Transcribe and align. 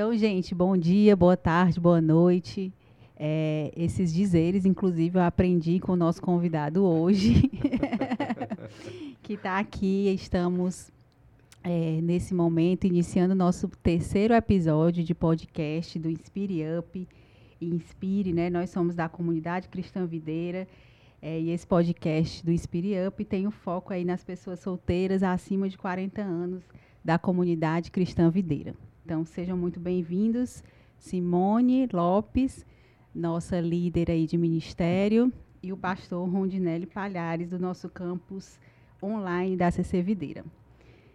Então, 0.00 0.16
gente, 0.16 0.54
bom 0.54 0.78
dia, 0.78 1.14
boa 1.14 1.36
tarde, 1.36 1.78
boa 1.78 2.00
noite. 2.00 2.72
É, 3.14 3.70
esses 3.76 4.10
dizeres, 4.10 4.64
inclusive, 4.64 5.18
eu 5.18 5.22
aprendi 5.22 5.78
com 5.78 5.92
o 5.92 5.96
nosso 5.96 6.22
convidado 6.22 6.82
hoje, 6.82 7.50
que 9.22 9.34
está 9.34 9.58
aqui. 9.58 10.08
Estamos 10.08 10.90
é, 11.62 12.00
nesse 12.00 12.32
momento 12.32 12.86
iniciando 12.86 13.34
nosso 13.34 13.68
terceiro 13.82 14.32
episódio 14.32 15.04
de 15.04 15.14
podcast 15.14 15.98
do 15.98 16.08
Inspire 16.08 16.62
Up 16.78 17.06
e 17.60 17.66
Inspire, 17.66 18.32
né? 18.32 18.48
Nós 18.48 18.70
somos 18.70 18.94
da 18.94 19.06
comunidade 19.06 19.68
Cristã 19.68 20.06
Videira 20.06 20.66
é, 21.20 21.38
e 21.38 21.50
esse 21.50 21.66
podcast 21.66 22.42
do 22.42 22.50
Inspire 22.50 23.06
Up 23.06 23.22
tem 23.26 23.44
o 23.44 23.48
um 23.48 23.52
foco 23.52 23.92
aí 23.92 24.06
nas 24.06 24.24
pessoas 24.24 24.60
solteiras 24.60 25.22
acima 25.22 25.68
de 25.68 25.76
40 25.76 26.22
anos 26.22 26.62
da 27.04 27.18
comunidade 27.18 27.90
Cristã 27.90 28.30
Videira. 28.30 28.74
Então, 29.10 29.24
sejam 29.24 29.56
muito 29.56 29.80
bem-vindos. 29.80 30.62
Simone 30.96 31.88
Lopes, 31.92 32.64
nossa 33.12 33.60
líder 33.60 34.08
aí 34.08 34.24
de 34.24 34.38
ministério, 34.38 35.32
e 35.60 35.72
o 35.72 35.76
pastor 35.76 36.28
Rondinelli 36.28 36.86
Palhares, 36.86 37.50
do 37.50 37.58
nosso 37.58 37.88
campus 37.88 38.56
online 39.02 39.56
da 39.56 39.68
CC 39.68 40.00
Videira. 40.00 40.44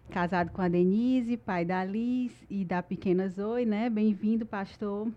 Casado 0.09 0.51
com 0.51 0.61
a 0.61 0.67
Denise, 0.67 1.37
pai 1.37 1.63
da 1.63 1.85
Liz 1.85 2.33
e 2.49 2.65
da 2.65 2.83
pequena 2.83 3.29
Zoe, 3.29 3.65
né? 3.65 3.89
Bem-vindo, 3.89 4.45
pastor. 4.45 5.09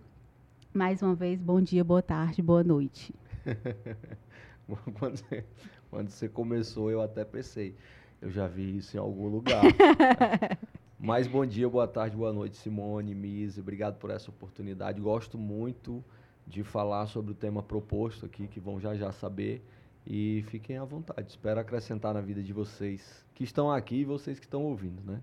Mais 0.73 1.03
uma 1.03 1.17
vez, 1.17 1.43
bom 1.43 1.61
dia, 1.61 1.83
boa 1.83 2.01
tarde, 2.01 2.41
boa 2.41 2.63
noite. 2.63 3.13
quando, 4.95 5.17
você, 5.17 5.45
quando 5.91 6.11
você 6.11 6.29
começou, 6.29 6.93
eu 6.93 7.03
até 7.03 7.25
pensei, 7.25 7.75
eu 8.23 8.31
já 8.31 8.47
vi 8.47 8.77
isso 8.77 8.97
em 8.97 9.01
algum 9.01 9.27
lugar. 9.27 9.65
Mas 11.01 11.29
bom 11.29 11.47
dia, 11.47 11.69
boa 11.69 11.87
tarde, 11.87 12.17
boa 12.17 12.33
noite, 12.33 12.57
Simone, 12.57 13.15
Mise. 13.15 13.61
Obrigado 13.61 13.99
por 13.99 14.11
essa 14.11 14.31
oportunidade. 14.31 15.01
Gosto 15.01 15.39
muito 15.39 16.05
de 16.45 16.65
falar 16.65 17.07
sobre 17.07 17.31
o 17.31 17.35
tema 17.37 17.63
proposto 17.63 18.27
aqui, 18.27 18.49
que 18.49 18.59
vão 18.59 18.81
já 18.81 18.97
já 18.97 19.13
saber. 19.13 19.65
E 20.05 20.43
fiquem 20.49 20.77
à 20.77 20.85
vontade. 20.85 21.31
Espero 21.31 21.61
acrescentar 21.61 22.13
na 22.15 22.21
vida 22.21 22.43
de 22.43 22.53
vocês 22.53 23.25
que 23.33 23.45
estão 23.45 23.71
aqui 23.71 23.99
e 23.99 24.05
vocês 24.05 24.41
que 24.41 24.47
estão 24.47 24.65
ouvindo, 24.65 25.01
né? 25.05 25.21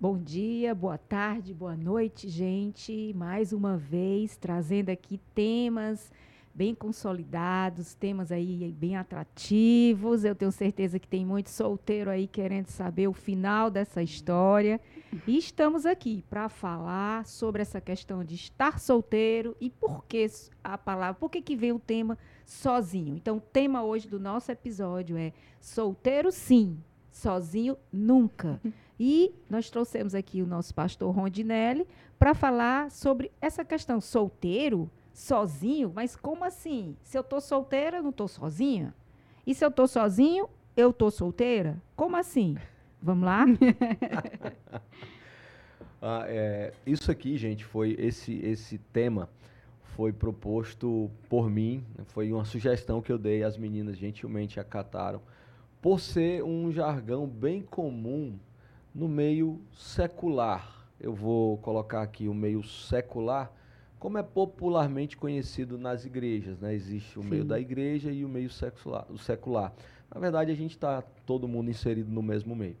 Bom 0.00 0.16
dia, 0.16 0.74
boa 0.74 0.96
tarde, 0.96 1.52
boa 1.52 1.76
noite, 1.76 2.26
gente. 2.26 3.12
Mais 3.14 3.52
uma 3.52 3.76
vez 3.76 4.38
trazendo 4.38 4.88
aqui 4.88 5.18
temas 5.34 6.10
bem 6.56 6.74
consolidados, 6.74 7.94
temas 7.94 8.32
aí 8.32 8.74
bem 8.78 8.96
atrativos. 8.96 10.24
Eu 10.24 10.34
tenho 10.34 10.50
certeza 10.50 10.98
que 10.98 11.06
tem 11.06 11.24
muito 11.24 11.50
solteiro 11.50 12.08
aí 12.08 12.26
querendo 12.26 12.68
saber 12.68 13.08
o 13.08 13.12
final 13.12 13.70
dessa 13.70 14.02
história. 14.02 14.80
E 15.26 15.36
estamos 15.36 15.84
aqui 15.84 16.24
para 16.30 16.48
falar 16.48 17.26
sobre 17.26 17.60
essa 17.60 17.78
questão 17.78 18.24
de 18.24 18.34
estar 18.34 18.80
solteiro 18.80 19.54
e 19.60 19.68
por 19.68 20.06
que 20.06 20.26
a 20.64 20.78
palavra, 20.78 21.14
por 21.20 21.30
que, 21.30 21.42
que 21.42 21.54
vem 21.54 21.72
o 21.72 21.78
tema 21.78 22.16
sozinho. 22.46 23.14
Então, 23.14 23.36
o 23.36 23.40
tema 23.40 23.84
hoje 23.84 24.08
do 24.08 24.18
nosso 24.18 24.50
episódio 24.50 25.18
é 25.18 25.34
solteiro 25.60 26.32
sim, 26.32 26.78
sozinho 27.10 27.76
nunca. 27.92 28.60
E 28.98 29.34
nós 29.50 29.68
trouxemos 29.68 30.14
aqui 30.14 30.40
o 30.40 30.46
nosso 30.46 30.74
pastor 30.74 31.14
Rondinelli 31.14 31.86
para 32.18 32.32
falar 32.32 32.90
sobre 32.90 33.30
essa 33.42 33.62
questão 33.62 34.00
solteiro 34.00 34.90
sozinho, 35.16 35.90
mas 35.94 36.14
como 36.14 36.44
assim? 36.44 36.94
Se 37.02 37.16
eu 37.16 37.24
tô 37.24 37.40
solteira, 37.40 37.96
eu 37.96 38.02
não 38.02 38.12
tô 38.12 38.28
sozinha? 38.28 38.94
E 39.46 39.54
se 39.54 39.64
eu 39.64 39.70
tô 39.70 39.86
sozinho, 39.86 40.48
eu 40.76 40.92
tô 40.92 41.10
solteira? 41.10 41.80
Como 41.96 42.16
assim? 42.16 42.56
Vamos 43.00 43.24
lá? 43.24 43.46
ah, 46.02 46.24
é, 46.26 46.74
isso 46.84 47.10
aqui, 47.10 47.38
gente, 47.38 47.64
foi 47.64 47.96
esse 47.98 48.34
esse 48.44 48.76
tema 48.76 49.28
foi 49.96 50.12
proposto 50.12 51.10
por 51.26 51.48
mim, 51.48 51.82
foi 52.08 52.30
uma 52.30 52.44
sugestão 52.44 53.00
que 53.00 53.10
eu 53.10 53.16
dei, 53.16 53.42
as 53.42 53.56
meninas 53.56 53.96
gentilmente 53.96 54.60
acataram, 54.60 55.22
por 55.80 55.98
ser 55.98 56.44
um 56.44 56.70
jargão 56.70 57.26
bem 57.26 57.62
comum 57.62 58.38
no 58.94 59.08
meio 59.08 59.58
secular. 59.72 60.86
Eu 61.00 61.14
vou 61.14 61.56
colocar 61.58 62.02
aqui 62.02 62.28
o 62.28 62.34
meio 62.34 62.62
secular, 62.62 63.50
como 63.98 64.18
é 64.18 64.22
popularmente 64.22 65.16
conhecido 65.16 65.78
nas 65.78 66.04
igrejas, 66.04 66.60
né? 66.60 66.74
Existe 66.74 67.18
o 67.18 67.22
Sim. 67.22 67.28
meio 67.28 67.44
da 67.44 67.58
igreja 67.58 68.10
e 68.10 68.24
o 68.24 68.28
meio 68.28 68.50
secular, 68.50 69.06
o 69.10 69.18
secular. 69.18 69.72
Na 70.12 70.20
verdade, 70.20 70.52
a 70.52 70.54
gente 70.54 70.72
está 70.72 71.02
todo 71.24 71.48
mundo 71.48 71.70
inserido 71.70 72.10
no 72.10 72.22
mesmo 72.22 72.54
meio. 72.54 72.76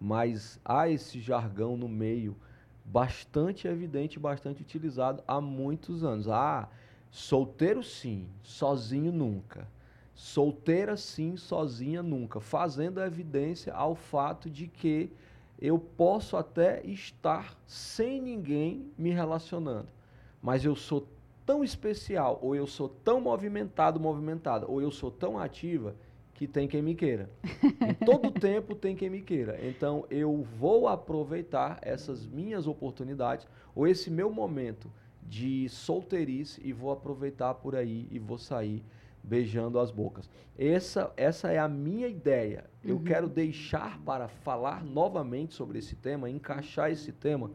Mas 0.00 0.58
há 0.64 0.88
esse 0.88 1.20
jargão 1.20 1.76
no 1.76 1.88
meio 1.88 2.36
bastante 2.84 3.68
evidente, 3.68 4.18
bastante 4.18 4.62
utilizado 4.62 5.22
há 5.26 5.40
muitos 5.40 6.04
anos. 6.04 6.28
Ah, 6.28 6.68
solteiro 7.10 7.82
sim, 7.82 8.26
sozinho 8.42 9.12
nunca. 9.12 9.68
Solteira 10.14 10.96
sim, 10.96 11.36
sozinha 11.36 12.02
nunca. 12.02 12.40
Fazendo 12.40 13.02
evidência 13.02 13.74
ao 13.74 13.94
fato 13.94 14.48
de 14.48 14.66
que 14.66 15.12
eu 15.60 15.78
posso 15.78 16.36
até 16.36 16.84
estar 16.86 17.56
sem 17.66 18.20
ninguém 18.20 18.90
me 18.96 19.10
relacionando 19.10 19.95
mas 20.40 20.64
eu 20.64 20.74
sou 20.74 21.08
tão 21.44 21.62
especial, 21.62 22.38
ou 22.42 22.54
eu 22.54 22.66
sou 22.66 22.88
tão 22.88 23.20
movimentado, 23.20 24.00
movimentada, 24.00 24.66
ou 24.66 24.82
eu 24.82 24.90
sou 24.90 25.10
tão 25.10 25.38
ativa 25.38 25.94
que 26.34 26.46
tem 26.46 26.68
quem 26.68 26.82
me 26.82 26.94
queira. 26.94 27.30
em 27.80 27.94
todo 28.04 28.30
tempo 28.30 28.74
tem 28.74 28.94
quem 28.94 29.08
me 29.08 29.22
queira. 29.22 29.58
Então 29.66 30.04
eu 30.10 30.42
vou 30.58 30.88
aproveitar 30.88 31.78
essas 31.82 32.26
minhas 32.26 32.66
oportunidades, 32.66 33.46
ou 33.74 33.86
esse 33.86 34.10
meu 34.10 34.30
momento 34.30 34.90
de 35.22 35.68
solteirice 35.68 36.60
e 36.64 36.72
vou 36.72 36.90
aproveitar 36.90 37.54
por 37.54 37.74
aí 37.74 38.08
e 38.10 38.18
vou 38.18 38.38
sair 38.38 38.84
beijando 39.22 39.78
as 39.78 39.90
bocas. 39.90 40.30
Essa, 40.56 41.12
essa 41.16 41.50
é 41.50 41.58
a 41.58 41.68
minha 41.68 42.06
ideia. 42.06 42.64
Eu 42.84 42.96
uhum. 42.96 43.04
quero 43.04 43.28
deixar 43.28 44.00
para 44.02 44.28
falar 44.28 44.84
novamente 44.84 45.54
sobre 45.54 45.78
esse 45.78 45.96
tema, 45.96 46.30
encaixar 46.30 46.90
esse 46.90 47.12
tema 47.12 47.50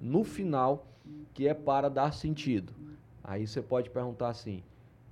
no 0.00 0.22
final 0.22 0.86
que 1.34 1.46
é 1.46 1.54
para 1.54 1.88
dar 1.88 2.12
sentido. 2.12 2.72
Aí 3.22 3.46
você 3.46 3.60
pode 3.60 3.90
perguntar 3.90 4.28
assim: 4.28 4.62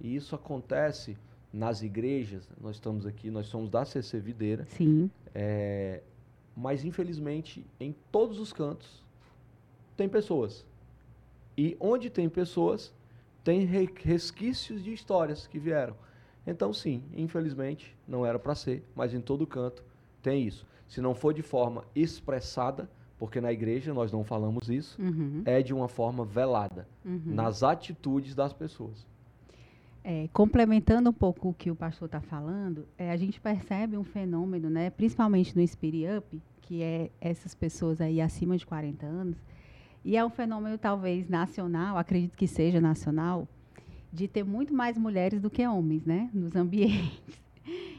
e 0.00 0.14
isso 0.14 0.34
acontece 0.34 1.16
nas 1.52 1.82
igrejas? 1.82 2.48
Nós 2.60 2.76
estamos 2.76 3.06
aqui, 3.06 3.30
nós 3.30 3.46
somos 3.46 3.70
da 3.70 3.84
CC 3.84 4.18
Videira. 4.20 4.64
Sim. 4.66 5.10
É, 5.34 6.02
mas 6.56 6.84
infelizmente 6.84 7.66
em 7.80 7.94
todos 8.12 8.38
os 8.38 8.52
cantos 8.52 9.04
tem 9.96 10.08
pessoas. 10.08 10.64
E 11.56 11.76
onde 11.78 12.10
tem 12.10 12.28
pessoas, 12.28 12.92
tem 13.44 13.64
resquícios 13.64 14.82
de 14.82 14.92
histórias 14.92 15.46
que 15.46 15.58
vieram. 15.58 15.96
Então, 16.46 16.72
sim, 16.72 17.02
infelizmente, 17.14 17.96
não 18.06 18.26
era 18.26 18.38
para 18.38 18.54
ser, 18.54 18.84
mas 18.94 19.14
em 19.14 19.20
todo 19.20 19.46
canto 19.46 19.84
tem 20.22 20.46
isso. 20.46 20.66
Se 20.86 21.00
não 21.00 21.14
for 21.14 21.32
de 21.32 21.42
forma 21.42 21.84
expressada, 21.94 22.88
porque 23.18 23.40
na 23.40 23.52
igreja 23.52 23.94
nós 23.94 24.12
não 24.12 24.24
falamos 24.24 24.68
isso, 24.68 25.00
uhum. 25.00 25.42
é 25.44 25.62
de 25.62 25.72
uma 25.72 25.88
forma 25.88 26.24
velada, 26.24 26.88
uhum. 27.04 27.22
nas 27.26 27.62
atitudes 27.62 28.34
das 28.34 28.52
pessoas. 28.52 29.06
É, 30.02 30.28
complementando 30.32 31.08
um 31.08 31.12
pouco 31.12 31.48
o 31.48 31.54
que 31.54 31.70
o 31.70 31.76
pastor 31.76 32.06
está 32.06 32.20
falando, 32.20 32.86
é, 32.98 33.10
a 33.10 33.16
gente 33.16 33.40
percebe 33.40 33.96
um 33.96 34.04
fenômeno, 34.04 34.68
né, 34.68 34.90
principalmente 34.90 35.56
no 35.56 35.66
Spirit 35.66 36.06
Up, 36.18 36.42
que 36.60 36.82
é 36.82 37.10
essas 37.20 37.54
pessoas 37.54 38.00
aí 38.00 38.20
acima 38.20 38.56
de 38.56 38.66
40 38.66 39.06
anos, 39.06 39.36
e 40.04 40.16
é 40.16 40.24
um 40.24 40.28
fenômeno 40.28 40.76
talvez 40.76 41.28
nacional, 41.28 41.96
acredito 41.96 42.36
que 42.36 42.46
seja 42.46 42.80
nacional, 42.80 43.48
de 44.12 44.28
ter 44.28 44.44
muito 44.44 44.74
mais 44.74 44.98
mulheres 44.98 45.40
do 45.40 45.48
que 45.48 45.66
homens, 45.66 46.04
né, 46.04 46.28
nos 46.34 46.54
ambientes. 46.54 47.43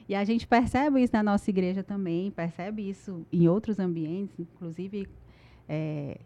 E 0.08 0.14
a 0.14 0.24
gente 0.24 0.46
percebe 0.48 1.02
isso 1.02 1.14
na 1.14 1.24
nossa 1.24 1.50
igreja 1.50 1.84
também, 1.84 2.30
percebe 2.30 2.88
isso 2.88 3.26
em 3.32 3.48
outros 3.48 3.80
ambientes, 3.80 4.40
inclusive 4.40 5.08
é, 5.68 6.20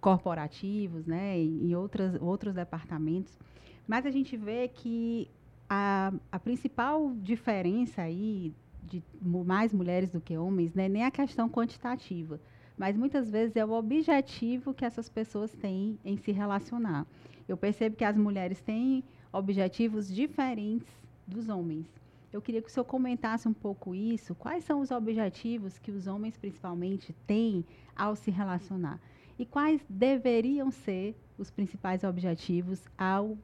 corporativos, 0.00 1.06
né, 1.06 1.38
em 1.38 1.74
outras, 1.74 2.20
outros 2.20 2.54
departamentos. 2.54 3.38
Mas 3.86 4.06
a 4.06 4.10
gente 4.10 4.36
vê 4.36 4.68
que 4.68 5.28
a, 5.68 6.12
a 6.32 6.38
principal 6.38 7.12
diferença 7.16 8.02
aí 8.02 8.54
de 8.82 9.02
mais 9.20 9.72
mulheres 9.72 10.10
do 10.10 10.20
que 10.20 10.36
homens, 10.36 10.74
né, 10.74 10.88
nem 10.88 11.04
a 11.04 11.10
questão 11.10 11.48
quantitativa, 11.48 12.40
mas 12.76 12.96
muitas 12.96 13.30
vezes 13.30 13.56
é 13.56 13.64
o 13.64 13.72
objetivo 13.72 14.74
que 14.74 14.84
essas 14.84 15.08
pessoas 15.08 15.52
têm 15.52 15.98
em 16.04 16.16
se 16.16 16.32
relacionar. 16.32 17.06
Eu 17.46 17.56
percebo 17.56 17.96
que 17.96 18.04
as 18.04 18.16
mulheres 18.16 18.60
têm 18.60 19.04
objetivos 19.32 20.12
diferentes 20.12 20.88
dos 21.26 21.48
homens. 21.48 21.86
Eu 22.34 22.42
queria 22.42 22.60
que 22.60 22.68
o 22.68 22.70
senhor 22.70 22.84
comentasse 22.84 23.46
um 23.46 23.52
pouco 23.52 23.94
isso. 23.94 24.34
Quais 24.34 24.64
são 24.64 24.80
os 24.80 24.90
objetivos 24.90 25.78
que 25.78 25.92
os 25.92 26.08
homens, 26.08 26.36
principalmente, 26.36 27.14
têm 27.26 27.64
ao 27.94 28.16
se 28.16 28.30
relacionar? 28.30 29.00
E 29.38 29.46
quais 29.46 29.80
deveriam 29.88 30.70
ser 30.70 31.16
os 31.38 31.50
principais 31.50 32.02
objetivos 32.02 32.84
ao 32.98 33.38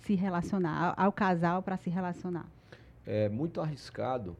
se 0.00 0.14
relacionar, 0.14 0.94
ao, 0.96 1.06
ao 1.06 1.12
casal 1.12 1.62
para 1.62 1.78
se 1.78 1.88
relacionar? 1.88 2.46
É 3.06 3.30
muito 3.30 3.60
arriscado 3.62 4.36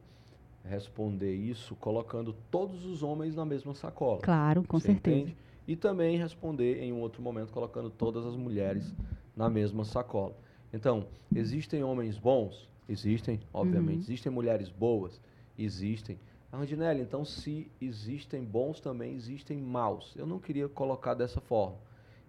responder 0.63 1.33
isso 1.33 1.75
colocando 1.75 2.33
todos 2.51 2.85
os 2.85 3.01
homens 3.01 3.35
na 3.35 3.43
mesma 3.43 3.73
sacola. 3.73 4.21
Claro, 4.21 4.63
com 4.67 4.79
certeza. 4.79 5.17
Entende? 5.17 5.45
e 5.67 5.75
também 5.75 6.17
responder 6.17 6.81
em 6.81 6.93
um 6.93 6.99
outro 6.99 7.21
momento 7.21 7.51
colocando 7.51 7.89
todas 7.89 8.25
as 8.25 8.35
mulheres 8.35 8.93
na 9.35 9.49
mesma 9.49 9.83
sacola. 9.83 10.35
Então, 10.71 11.07
existem 11.33 11.83
homens 11.83 12.17
bons? 12.17 12.69
Existem, 12.87 13.39
obviamente. 13.53 13.95
Uhum. 13.95 14.01
Existem 14.03 14.31
mulheres 14.31 14.69
boas? 14.69 15.19
Existem. 15.57 16.19
Randinelli, 16.51 17.01
então 17.01 17.25
se 17.25 17.69
existem 17.81 18.43
bons 18.43 18.79
também 18.79 19.13
existem 19.13 19.57
maus. 19.57 20.13
Eu 20.15 20.25
não 20.25 20.39
queria 20.39 20.69
colocar 20.69 21.13
dessa 21.13 21.41
forma. 21.41 21.77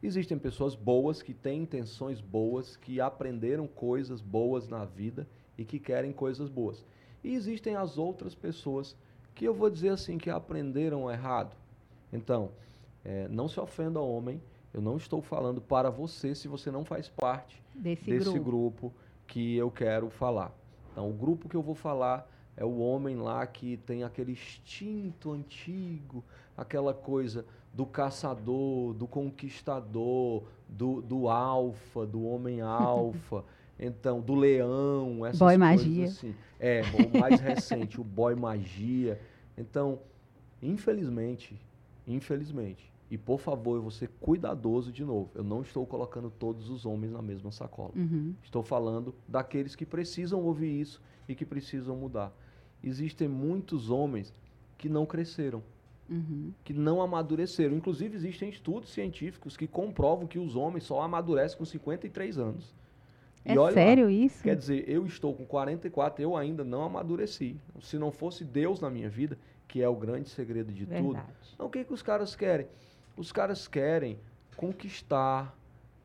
Existem 0.02 0.38
pessoas 0.38 0.74
boas 0.74 1.22
que 1.22 1.32
têm 1.32 1.62
intenções 1.62 2.20
boas, 2.20 2.76
que 2.76 3.00
aprenderam 3.00 3.66
coisas 3.66 4.20
boas 4.20 4.68
na 4.68 4.84
vida 4.84 5.26
e 5.56 5.64
que 5.64 5.78
querem 5.78 6.12
coisas 6.12 6.48
boas. 6.48 6.84
E 7.22 7.34
existem 7.34 7.76
as 7.76 7.98
outras 7.98 8.34
pessoas 8.34 8.96
que 9.34 9.46
eu 9.46 9.54
vou 9.54 9.70
dizer 9.70 9.90
assim 9.90 10.18
que 10.18 10.30
aprenderam 10.30 11.10
errado. 11.10 11.56
Então, 12.12 12.50
é, 13.04 13.28
não 13.28 13.48
se 13.48 13.58
ofenda 13.60 14.00
homem. 14.00 14.42
Eu 14.72 14.80
não 14.80 14.96
estou 14.96 15.22
falando 15.22 15.60
para 15.60 15.90
você 15.90 16.34
se 16.34 16.48
você 16.48 16.70
não 16.70 16.84
faz 16.84 17.08
parte 17.08 17.62
Desse, 17.74 18.04
desse 18.04 18.38
grupo. 18.38 18.44
grupo 18.90 18.94
que 19.26 19.56
eu 19.56 19.70
quero 19.70 20.08
falar. 20.10 20.52
Então, 20.92 21.08
o 21.10 21.12
grupo 21.12 21.48
que 21.48 21.56
eu 21.56 21.62
vou 21.62 21.74
falar 21.74 22.28
é 22.56 22.64
o 22.64 22.78
homem 22.78 23.16
lá 23.16 23.46
que 23.46 23.76
tem 23.78 24.02
aquele 24.02 24.32
instinto 24.32 25.32
antigo, 25.32 26.24
aquela 26.56 26.94
coisa 26.94 27.44
do 27.72 27.84
caçador, 27.84 28.94
do 28.94 29.06
conquistador, 29.06 30.44
do, 30.66 31.02
do 31.02 31.28
alfa, 31.28 32.06
do 32.06 32.24
homem 32.24 32.60
alfa, 32.62 33.44
então, 33.78 34.20
do 34.22 34.34
leão, 34.34 35.26
essas 35.26 35.38
Boy 35.38 35.58
coisas 35.58 35.86
magia. 35.86 36.04
assim. 36.06 36.34
É, 36.58 36.80
o 37.14 37.18
mais 37.20 37.40
recente, 37.40 38.00
o 38.00 38.04
boy 38.04 38.34
magia. 38.34 39.20
Então, 39.58 40.00
infelizmente, 40.62 41.60
infelizmente, 42.06 42.90
e 43.10 43.16
por 43.16 43.38
favor, 43.38 43.76
eu 43.76 43.82
vou 43.82 43.90
ser 43.90 44.08
cuidadoso 44.20 44.90
de 44.92 45.04
novo. 45.04 45.30
Eu 45.34 45.44
não 45.44 45.62
estou 45.62 45.86
colocando 45.86 46.30
todos 46.30 46.68
os 46.70 46.84
homens 46.84 47.12
na 47.12 47.22
mesma 47.22 47.52
sacola. 47.52 47.92
Uhum. 47.94 48.34
Estou 48.42 48.62
falando 48.62 49.14
daqueles 49.28 49.76
que 49.76 49.86
precisam 49.86 50.42
ouvir 50.42 50.80
isso 50.80 51.00
e 51.28 51.34
que 51.34 51.44
precisam 51.44 51.96
mudar. 51.96 52.32
Existem 52.82 53.28
muitos 53.28 53.90
homens 53.90 54.32
que 54.76 54.88
não 54.88 55.06
cresceram, 55.06 55.62
Uhum. 56.08 56.52
que 56.62 56.72
não 56.72 57.00
amadureceram. 57.02 57.76
Inclusive, 57.76 58.14
existem 58.16 58.48
estudos 58.48 58.90
científicos 58.90 59.56
que 59.56 59.66
comprovam 59.66 60.26
que 60.26 60.38
os 60.38 60.54
homens 60.54 60.84
só 60.84 61.00
amadurecem 61.02 61.58
com 61.58 61.64
53 61.64 62.38
anos. 62.38 62.74
E 63.44 63.50
É 63.50 63.52
olha 63.52 63.60
lá, 63.62 63.72
sério 63.72 64.10
isso? 64.10 64.42
Quer 64.42 64.54
dizer, 64.56 64.88
eu 64.88 65.04
estou 65.06 65.34
com 65.34 65.44
44, 65.46 66.22
eu 66.22 66.36
ainda 66.36 66.62
não 66.64 66.82
amadureci. 66.82 67.56
Se 67.80 67.98
não 67.98 68.10
fosse 68.12 68.44
Deus 68.44 68.80
na 68.80 68.90
minha 68.90 69.08
vida, 69.08 69.36
que 69.68 69.82
é 69.82 69.88
o 69.88 69.96
grande 69.96 70.28
segredo 70.28 70.72
de 70.72 70.86
tudo, 70.86 71.12
Verdade. 71.12 71.32
então, 71.54 71.66
o 71.66 71.70
que, 71.70 71.82
que 71.84 71.92
os 71.92 72.02
caras 72.02 72.36
querem? 72.36 72.66
Os 73.16 73.32
caras 73.32 73.66
querem 73.66 74.18
conquistar, 74.56 75.56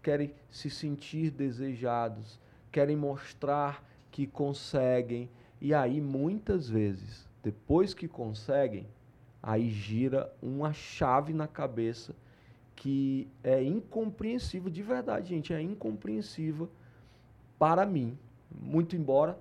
querem 0.02 0.34
se 0.50 0.69
sentir 0.69 1.31
desejados, 1.31 2.40
querem 2.72 2.96
mostrar 2.96 3.84
que 4.12 4.25
conseguem. 4.25 5.30
E 5.60 5.74
aí, 5.74 6.00
muitas 6.02 6.69
vezes, 6.69 7.28
depois 7.44 7.94
que 7.94 8.08
conseguem, 8.08 8.88
aí 9.42 9.69
gira 9.69 10.31
uma 10.42 10.74
chave 10.74 11.34
na 11.34 11.48
cabeça 11.48 12.16
que 12.75 13.28
é 13.44 13.62
incompreensível, 13.62 14.69
de 14.69 14.81
verdade, 14.81 15.30
gente, 15.30 15.54
é 15.54 15.62
incompreensível 15.62 16.69
para 17.60 17.86
mim. 17.86 18.18
Muito 18.50 18.96
embora 18.96 19.38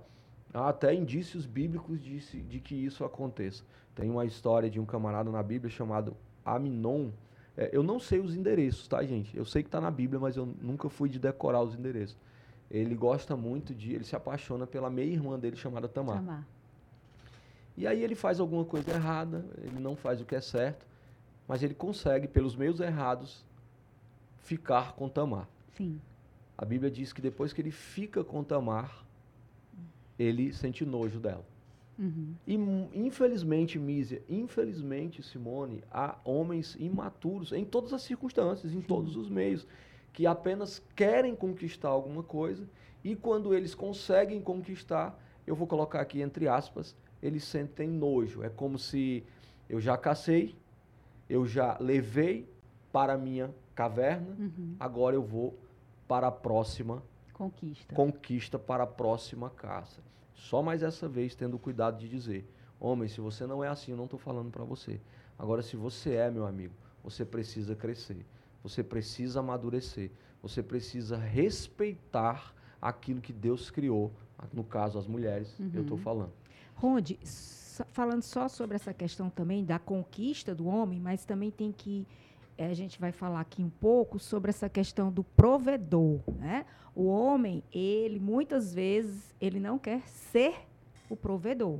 há 0.53 0.69
até 0.69 0.93
indícios 0.93 1.45
bíblicos 1.45 1.99
de, 2.01 2.19
de 2.43 2.59
que 2.59 2.75
isso 2.75 3.03
aconteça. 3.03 3.63
Tem 3.95 4.09
uma 4.09 4.25
história 4.25 4.69
de 4.69 4.79
um 4.79 4.85
camarada 4.85 5.31
na 5.31 5.41
Bíblia 5.41 5.71
chamado 5.71 6.15
Aminon. 6.45 7.09
É, 7.57 7.69
eu 7.73 7.83
não 7.83 7.99
sei 7.99 8.19
os 8.19 8.35
endereços, 8.35 8.87
tá, 8.87 9.03
gente? 9.03 9.35
Eu 9.35 9.45
sei 9.45 9.61
que 9.61 9.67
está 9.67 9.81
na 9.81 9.91
Bíblia, 9.91 10.19
mas 10.19 10.37
eu 10.37 10.45
nunca 10.61 10.89
fui 10.89 11.09
de 11.09 11.19
decorar 11.19 11.61
os 11.61 11.75
endereços. 11.75 12.17
Ele 12.69 12.95
gosta 12.95 13.35
muito 13.35 13.73
de. 13.73 13.93
Ele 13.93 14.03
se 14.03 14.15
apaixona 14.15 14.65
pela 14.65 14.89
meia-irmã 14.89 15.37
dele 15.37 15.57
chamada 15.57 15.87
Tamar. 15.87 16.17
Tamar. 16.17 16.47
E 17.75 17.87
aí 17.87 18.03
ele 18.03 18.15
faz 18.15 18.39
alguma 18.39 18.63
coisa 18.63 18.91
errada, 18.91 19.45
ele 19.57 19.79
não 19.79 19.95
faz 19.95 20.21
o 20.21 20.25
que 20.25 20.35
é 20.35 20.41
certo, 20.41 20.85
mas 21.47 21.63
ele 21.63 21.73
consegue, 21.73 22.27
pelos 22.27 22.55
meios 22.55 22.79
errados, 22.79 23.45
ficar 24.39 24.93
com 24.93 25.09
Tamar. 25.09 25.47
Sim. 25.75 25.99
A 26.57 26.65
Bíblia 26.65 26.91
diz 26.91 27.11
que 27.11 27.21
depois 27.21 27.53
que 27.53 27.61
ele 27.61 27.71
fica 27.71 28.23
com 28.23 28.43
Tamar, 28.43 29.03
ele 30.19 30.53
sente 30.53 30.85
nojo 30.85 31.19
dela. 31.19 31.45
Uhum. 32.01 32.33
E 32.47 32.57
mu- 32.57 32.89
infelizmente, 32.93 33.77
Mísia, 33.77 34.23
infelizmente, 34.27 35.21
Simone, 35.21 35.83
há 35.91 36.17
homens 36.25 36.75
imaturos 36.79 37.51
em 37.51 37.63
todas 37.63 37.93
as 37.93 38.01
circunstâncias, 38.01 38.73
em 38.73 38.81
todos 38.81 39.15
os 39.15 39.29
meios, 39.29 39.67
que 40.11 40.25
apenas 40.25 40.81
querem 40.95 41.35
conquistar 41.35 41.89
alguma 41.89 42.23
coisa 42.23 42.67
e 43.03 43.15
quando 43.15 43.53
eles 43.53 43.75
conseguem 43.75 44.41
conquistar, 44.41 45.17
eu 45.45 45.55
vou 45.55 45.67
colocar 45.67 46.01
aqui 46.01 46.21
entre 46.21 46.47
aspas, 46.47 46.95
eles 47.21 47.43
sentem 47.43 47.87
nojo. 47.87 48.41
É 48.43 48.49
como 48.49 48.79
se 48.79 49.23
eu 49.69 49.79
já 49.79 49.95
cacei, 49.95 50.55
eu 51.29 51.45
já 51.45 51.77
levei 51.79 52.49
para 52.91 53.13
a 53.13 53.17
minha 53.17 53.53
caverna, 53.75 54.35
Uhum. 54.39 54.75
agora 54.79 55.15
eu 55.15 55.21
vou 55.23 55.55
para 56.07 56.27
a 56.27 56.31
próxima 56.31 57.01
Conquista. 57.33 57.95
conquista 57.95 58.59
para 58.59 58.83
a 58.83 58.87
próxima 58.87 59.49
caça. 59.51 60.01
Só 60.33 60.61
mais 60.61 60.81
essa 60.83 61.07
vez 61.07 61.35
tendo 61.35 61.57
cuidado 61.59 61.97
de 61.99 62.07
dizer, 62.09 62.49
homem, 62.79 63.07
se 63.07 63.21
você 63.21 63.45
não 63.45 63.63
é 63.63 63.67
assim, 63.67 63.91
eu 63.91 63.97
não 63.97 64.05
estou 64.05 64.19
falando 64.19 64.49
para 64.51 64.63
você. 64.63 64.99
Agora, 65.37 65.61
se 65.61 65.75
você 65.75 66.15
é, 66.15 66.29
meu 66.31 66.45
amigo, 66.45 66.73
você 67.03 67.23
precisa 67.25 67.75
crescer, 67.75 68.25
você 68.63 68.83
precisa 68.83 69.39
amadurecer, 69.39 70.11
você 70.41 70.61
precisa 70.63 71.17
respeitar 71.17 72.53
aquilo 72.81 73.21
que 73.21 73.33
Deus 73.33 73.69
criou, 73.69 74.11
no 74.53 74.63
caso 74.63 74.97
as 74.97 75.07
mulheres, 75.07 75.55
eu 75.73 75.81
estou 75.81 75.97
Uhum. 75.97 76.03
falando. 76.03 76.33
Ronde, 76.75 77.19
falando 77.91 78.23
só 78.23 78.47
sobre 78.47 78.75
essa 78.75 78.93
questão 78.93 79.29
também 79.29 79.63
da 79.63 79.77
conquista 79.77 80.53
do 80.55 80.65
homem, 80.65 80.99
mas 80.99 81.23
também 81.25 81.51
tem 81.51 81.71
que 81.71 82.07
eh, 82.57 82.67
a 82.67 82.73
gente 82.73 82.99
vai 82.99 83.11
falar 83.11 83.39
aqui 83.41 83.63
um 83.63 83.69
pouco 83.69 84.19
sobre 84.19 84.49
essa 84.49 84.69
questão 84.69 85.11
do 85.11 85.23
provedor, 85.23 86.19
né? 86.37 86.65
O 86.95 87.05
homem, 87.05 87.63
ele 87.71 88.19
muitas 88.19 88.73
vezes 88.73 89.33
ele 89.39 89.59
não 89.59 89.79
quer 89.79 90.01
ser 90.07 90.53
o 91.09 91.15
provedor, 91.15 91.79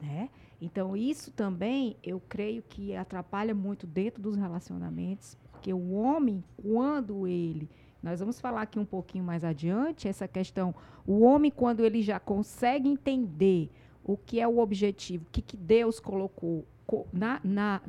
né? 0.00 0.28
Então 0.60 0.96
isso 0.96 1.30
também 1.30 1.96
eu 2.02 2.20
creio 2.28 2.62
que 2.62 2.94
atrapalha 2.94 3.54
muito 3.54 3.86
dentro 3.86 4.20
dos 4.22 4.36
relacionamentos, 4.36 5.36
porque 5.50 5.72
o 5.72 5.92
homem 5.92 6.42
quando 6.62 7.26
ele 7.26 7.68
nós 8.02 8.18
vamos 8.20 8.40
falar 8.40 8.62
aqui 8.62 8.78
um 8.78 8.84
pouquinho 8.84 9.22
mais 9.24 9.44
adiante 9.44 10.08
essa 10.08 10.26
questão 10.26 10.74
o 11.06 11.20
homem, 11.20 11.50
quando 11.50 11.84
ele 11.84 12.02
já 12.02 12.18
consegue 12.20 12.88
entender 12.88 13.70
o 14.04 14.16
que 14.16 14.40
é 14.40 14.46
o 14.48 14.58
objetivo, 14.58 15.24
o 15.26 15.30
que, 15.30 15.42
que 15.42 15.56
Deus 15.56 15.98
colocou 16.00 16.62
co- 16.62 16.66
na, 17.12 17.40
na, 17.42 17.80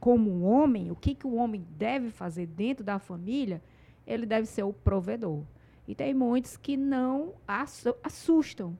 como 0.00 0.30
um 0.30 0.44
homem, 0.44 0.90
o 0.90 0.96
que, 0.96 1.14
que 1.14 1.26
o 1.26 1.34
homem 1.34 1.64
deve 1.76 2.10
fazer 2.10 2.46
dentro 2.46 2.84
da 2.84 2.98
família, 2.98 3.62
ele 4.06 4.26
deve 4.26 4.46
ser 4.46 4.62
o 4.62 4.72
provedor. 4.72 5.42
E 5.86 5.94
tem 5.94 6.12
muitos 6.12 6.56
que 6.56 6.76
não 6.76 7.34
assu- 7.46 7.96
assustam. 8.02 8.76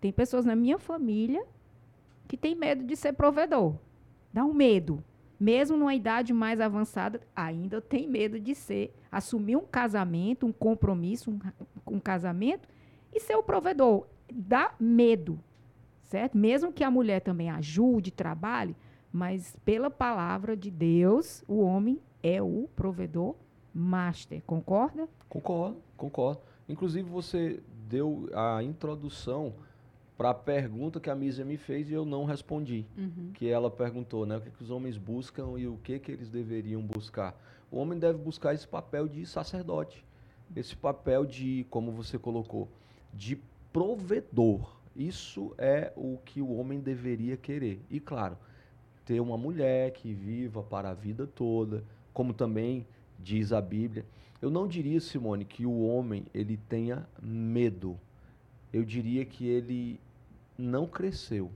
Tem 0.00 0.12
pessoas 0.12 0.44
na 0.44 0.56
minha 0.56 0.78
família 0.78 1.44
que 2.26 2.36
têm 2.36 2.54
medo 2.54 2.84
de 2.84 2.96
ser 2.96 3.12
provedor. 3.12 3.74
Dá 4.32 4.44
um 4.44 4.54
medo. 4.54 5.02
Mesmo 5.38 5.76
numa 5.76 5.94
idade 5.94 6.32
mais 6.32 6.60
avançada, 6.60 7.20
ainda 7.34 7.80
tem 7.80 8.08
medo 8.08 8.40
de 8.40 8.54
ser, 8.54 8.94
assumir 9.12 9.56
um 9.56 9.66
casamento, 9.66 10.46
um 10.46 10.52
compromisso, 10.52 11.30
um, 11.30 11.38
um 11.86 12.00
casamento 12.00 12.66
e 13.12 13.20
ser 13.20 13.36
o 13.36 13.42
provedor. 13.42 14.06
Dá 14.32 14.74
medo, 14.80 15.38
certo? 16.06 16.36
Mesmo 16.36 16.72
que 16.72 16.82
a 16.82 16.90
mulher 16.90 17.20
também 17.20 17.50
ajude, 17.50 18.10
trabalhe, 18.10 18.74
mas 19.12 19.56
pela 19.64 19.90
palavra 19.90 20.56
de 20.56 20.70
Deus, 20.70 21.44
o 21.46 21.60
homem 21.60 22.00
é 22.22 22.42
o 22.42 22.68
provedor 22.74 23.34
master, 23.72 24.42
concorda? 24.46 25.08
Concordo, 25.28 25.76
concordo. 25.96 26.40
Inclusive, 26.68 27.08
você 27.08 27.60
deu 27.88 28.28
a 28.34 28.62
introdução 28.62 29.54
para 30.16 30.30
a 30.30 30.34
pergunta 30.34 30.98
que 30.98 31.10
a 31.10 31.14
Mísia 31.14 31.44
me 31.44 31.56
fez 31.56 31.90
e 31.90 31.92
eu 31.92 32.04
não 32.04 32.24
respondi. 32.24 32.86
Uhum. 32.96 33.30
que 33.34 33.48
ela 33.48 33.70
perguntou, 33.70 34.24
né, 34.24 34.38
o 34.38 34.40
que, 34.40 34.50
que 34.50 34.62
os 34.62 34.70
homens 34.70 34.96
buscam 34.96 35.58
e 35.58 35.66
o 35.66 35.76
que 35.76 35.98
que 35.98 36.10
eles 36.10 36.30
deveriam 36.30 36.82
buscar. 36.82 37.38
O 37.70 37.76
homem 37.76 37.98
deve 37.98 38.18
buscar 38.18 38.54
esse 38.54 38.66
papel 38.66 39.06
de 39.06 39.26
sacerdote, 39.26 40.04
esse 40.54 40.74
papel 40.74 41.26
de, 41.26 41.66
como 41.68 41.92
você 41.92 42.18
colocou, 42.18 42.68
de 43.12 43.38
provedor. 43.72 44.75
Isso 44.96 45.54
é 45.58 45.92
o 45.94 46.16
que 46.24 46.40
o 46.40 46.56
homem 46.56 46.80
deveria 46.80 47.36
querer. 47.36 47.84
E 47.90 48.00
claro, 48.00 48.38
ter 49.04 49.20
uma 49.20 49.36
mulher 49.36 49.92
que 49.92 50.12
viva 50.14 50.62
para 50.62 50.90
a 50.90 50.94
vida 50.94 51.26
toda, 51.26 51.84
como 52.14 52.32
também 52.32 52.86
diz 53.18 53.52
a 53.52 53.60
Bíblia. 53.60 54.06
Eu 54.40 54.50
não 54.50 54.66
diria, 54.66 55.00
Simone, 55.00 55.44
que 55.44 55.66
o 55.66 55.82
homem 55.86 56.24
ele 56.32 56.58
tenha 56.68 57.06
medo. 57.22 57.98
Eu 58.72 58.84
diria 58.84 59.24
que 59.24 59.46
ele 59.46 60.00
não 60.56 60.86
cresceu. 60.86 61.50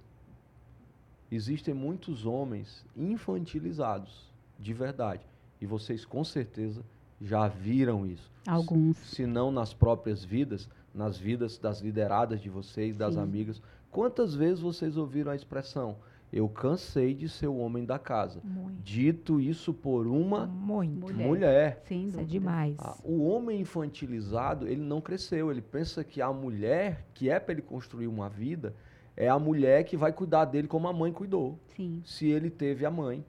Existem 1.30 1.72
muitos 1.72 2.26
homens 2.26 2.84
infantilizados, 2.96 4.30
de 4.58 4.74
verdade. 4.74 5.24
E 5.60 5.66
vocês 5.66 6.04
com 6.04 6.24
certeza 6.24 6.84
já 7.20 7.48
viram 7.48 8.06
isso. 8.06 8.30
Alguns. 8.46 8.96
Se 8.98 9.26
não 9.26 9.50
nas 9.50 9.74
próprias 9.74 10.24
vidas, 10.24 10.68
nas 10.94 11.16
vidas 11.18 11.58
das 11.58 11.80
lideradas 11.80 12.40
de 12.40 12.48
vocês, 12.50 12.96
das 12.96 13.14
Sim. 13.14 13.20
amigas. 13.20 13.62
Quantas 13.90 14.34
vezes 14.34 14.60
vocês 14.60 14.96
ouviram 14.96 15.32
a 15.32 15.36
expressão? 15.36 15.96
Eu 16.32 16.48
cansei 16.48 17.12
de 17.12 17.28
ser 17.28 17.48
o 17.48 17.56
homem 17.56 17.84
da 17.84 17.98
casa. 17.98 18.40
Muito. 18.44 18.80
Dito 18.82 19.40
isso 19.40 19.74
por 19.74 20.06
uma 20.06 20.46
Muito. 20.46 21.00
Mulher. 21.12 21.26
mulher. 21.26 21.82
Sem 21.84 22.06
Isso 22.06 22.20
é 22.20 22.24
demais. 22.24 22.76
Ah, 22.78 22.96
O 23.02 23.24
homem 23.24 23.60
infantilizado, 23.60 24.68
ele 24.68 24.80
não 24.80 25.00
cresceu. 25.00 25.50
Ele 25.50 25.60
pensa 25.60 26.04
que 26.04 26.22
a 26.22 26.32
mulher, 26.32 27.04
que 27.14 27.28
é 27.28 27.40
para 27.40 27.52
ele 27.52 27.62
construir 27.62 28.06
uma 28.06 28.28
vida, 28.28 28.74
é 29.16 29.28
a 29.28 29.40
mulher 29.40 29.82
que 29.82 29.96
vai 29.96 30.12
cuidar 30.12 30.44
dele 30.44 30.68
como 30.68 30.86
a 30.86 30.92
mãe 30.92 31.12
cuidou. 31.12 31.58
Sim. 31.74 32.00
Se 32.04 32.28
ele 32.28 32.48
teve 32.48 32.86
a 32.86 32.90
mãe, 32.92 33.24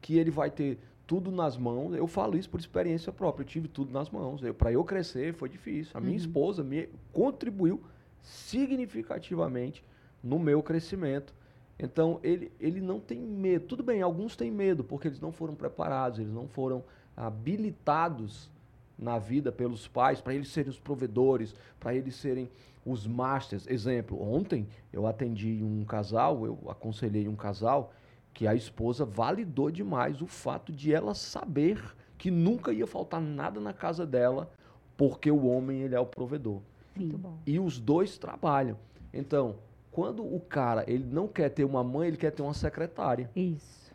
que 0.00 0.18
ele 0.18 0.30
vai 0.30 0.50
ter 0.50 0.78
tudo 1.12 1.30
nas 1.30 1.58
mãos. 1.58 1.92
Eu 1.94 2.06
falo 2.06 2.38
isso 2.38 2.48
por 2.48 2.58
experiência 2.58 3.12
própria. 3.12 3.42
Eu 3.42 3.46
tive 3.46 3.68
tudo 3.68 3.92
nas 3.92 4.08
mãos. 4.08 4.42
Eu, 4.42 4.54
para 4.54 4.72
eu 4.72 4.82
crescer 4.82 5.34
foi 5.34 5.46
difícil. 5.50 5.92
A 5.94 6.00
minha 6.00 6.12
Uhum. 6.12 6.16
esposa 6.16 6.64
me 6.64 6.88
contribuiu 7.12 7.82
significativamente 8.22 9.84
no 10.24 10.38
meu 10.38 10.62
crescimento. 10.62 11.34
Então, 11.78 12.18
ele, 12.22 12.50
ele 12.58 12.80
não 12.80 12.98
tem 12.98 13.18
medo. 13.18 13.66
Tudo 13.66 13.82
bem, 13.82 14.00
alguns 14.00 14.36
têm 14.36 14.50
medo, 14.50 14.82
porque 14.82 15.06
eles 15.08 15.20
não 15.20 15.32
foram 15.32 15.54
preparados, 15.54 16.18
eles 16.18 16.32
não 16.32 16.48
foram 16.48 16.82
habilitados 17.14 18.48
na 18.98 19.18
vida 19.18 19.52
pelos 19.52 19.86
pais 19.86 20.18
para 20.22 20.34
eles 20.34 20.48
serem 20.48 20.70
os 20.70 20.78
provedores, 20.78 21.54
para 21.78 21.94
eles 21.94 22.14
serem 22.14 22.48
os 22.86 23.06
masters. 23.06 23.66
Exemplo, 23.68 24.18
ontem 24.22 24.66
eu 24.90 25.06
atendi 25.06 25.60
um 25.62 25.84
casal, 25.84 26.46
eu 26.46 26.58
aconselhei 26.68 27.28
um 27.28 27.36
casal 27.36 27.92
que 28.32 28.46
a 28.46 28.54
esposa 28.54 29.04
validou 29.04 29.70
demais 29.70 30.22
o 30.22 30.26
fato 30.26 30.72
de 30.72 30.92
ela 30.92 31.14
saber 31.14 31.82
que 32.16 32.30
nunca 32.30 32.72
ia 32.72 32.86
faltar 32.86 33.20
nada 33.20 33.60
na 33.60 33.72
casa 33.72 34.06
dela, 34.06 34.50
porque 34.96 35.30
o 35.30 35.46
homem 35.46 35.80
ele 35.80 35.94
é 35.94 36.00
o 36.00 36.06
provedor. 36.06 36.60
Muito 36.94 37.16
Sim. 37.16 37.22
bom. 37.22 37.38
E 37.46 37.58
os 37.58 37.80
dois 37.80 38.16
trabalham. 38.16 38.76
Então, 39.12 39.56
quando 39.90 40.24
o 40.24 40.40
cara 40.40 40.84
ele 40.86 41.04
não 41.04 41.28
quer 41.28 41.50
ter 41.50 41.64
uma 41.64 41.84
mãe, 41.84 42.08
ele 42.08 42.16
quer 42.16 42.30
ter 42.30 42.42
uma 42.42 42.54
secretária 42.54 43.30
Isso. 43.36 43.92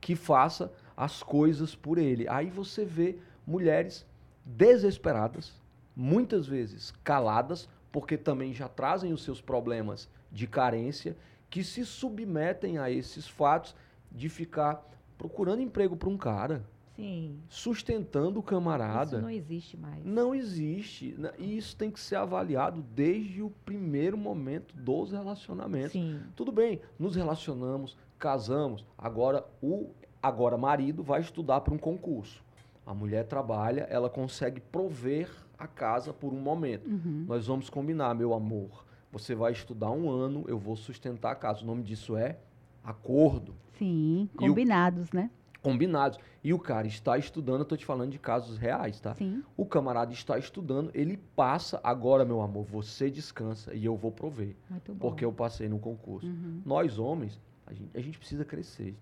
que 0.00 0.14
faça 0.14 0.72
as 0.96 1.22
coisas 1.22 1.74
por 1.74 1.98
ele. 1.98 2.28
Aí 2.28 2.50
você 2.50 2.84
vê 2.84 3.18
mulheres 3.46 4.06
desesperadas, 4.44 5.52
muitas 5.96 6.46
vezes 6.46 6.92
caladas, 7.02 7.68
porque 7.90 8.16
também 8.16 8.52
já 8.52 8.68
trazem 8.68 9.12
os 9.12 9.22
seus 9.22 9.40
problemas 9.40 10.08
de 10.30 10.46
carência, 10.46 11.16
que 11.52 11.62
se 11.62 11.84
submetem 11.84 12.78
a 12.78 12.90
esses 12.90 13.28
fatos 13.28 13.76
de 14.10 14.30
ficar 14.30 14.88
procurando 15.18 15.60
emprego 15.60 15.94
para 15.94 16.08
um 16.08 16.16
cara, 16.16 16.64
Sim. 16.96 17.40
sustentando 17.46 18.40
o 18.40 18.42
camarada. 18.42 19.16
Isso 19.16 19.20
não 19.20 19.28
existe 19.28 19.76
mais. 19.76 20.02
Não 20.02 20.34
existe. 20.34 21.14
né? 21.18 21.30
E 21.38 21.58
isso 21.58 21.76
tem 21.76 21.90
que 21.90 22.00
ser 22.00 22.16
avaliado 22.16 22.80
desde 22.94 23.42
o 23.42 23.50
primeiro 23.66 24.16
momento 24.16 24.74
dos 24.74 25.12
relacionamentos. 25.12 25.92
Sim. 25.92 26.22
Tudo 26.34 26.50
bem, 26.50 26.80
nos 26.98 27.16
relacionamos, 27.16 27.98
casamos. 28.18 28.82
Agora 28.96 29.44
o 29.60 29.90
agora 30.22 30.56
marido 30.56 31.02
vai 31.02 31.20
estudar 31.20 31.60
para 31.60 31.74
um 31.74 31.78
concurso. 31.78 32.42
A 32.86 32.94
mulher 32.94 33.26
trabalha, 33.26 33.82
ela 33.90 34.08
consegue 34.08 34.58
prover 34.58 35.28
a 35.58 35.66
casa 35.66 36.14
por 36.14 36.32
um 36.32 36.40
momento. 36.40 36.88
Uhum. 36.88 37.26
Nós 37.28 37.46
vamos 37.46 37.68
combinar, 37.68 38.14
meu 38.14 38.32
amor. 38.32 38.86
Você 39.12 39.34
vai 39.34 39.52
estudar 39.52 39.90
um 39.90 40.08
ano, 40.10 40.44
eu 40.48 40.58
vou 40.58 40.74
sustentar 40.74 41.30
a 41.32 41.34
casa. 41.34 41.62
O 41.62 41.66
nome 41.66 41.82
disso 41.82 42.16
é 42.16 42.38
acordo. 42.82 43.54
Sim. 43.78 44.28
E 44.40 44.44
o- 44.44 44.48
Combinados, 44.48 45.12
né? 45.12 45.30
Combinados. 45.60 46.18
E 46.42 46.52
o 46.52 46.58
cara 46.58 46.88
está 46.88 47.16
estudando, 47.16 47.58
eu 47.58 47.62
estou 47.62 47.78
te 47.78 47.84
falando 47.86 48.10
de 48.10 48.18
casos 48.18 48.56
reais, 48.58 48.98
tá? 48.98 49.14
Sim. 49.14 49.44
O 49.56 49.64
camarada 49.64 50.12
está 50.12 50.36
estudando, 50.36 50.90
ele 50.92 51.16
passa, 51.36 51.78
agora, 51.84 52.24
meu 52.24 52.40
amor, 52.42 52.64
você 52.64 53.08
descansa 53.08 53.72
e 53.72 53.84
eu 53.84 53.94
vou 53.96 54.10
prover, 54.10 54.56
Muito 54.68 54.92
bom. 54.92 54.98
porque 55.08 55.24
eu 55.24 55.32
passei 55.32 55.68
no 55.68 55.78
concurso. 55.78 56.26
Uhum. 56.26 56.60
Nós, 56.64 56.98
homens, 56.98 57.38
a 57.64 57.72
gente, 57.72 57.90
a 57.96 58.00
gente 58.00 58.18
precisa 58.18 58.44
crescer. 58.44 58.96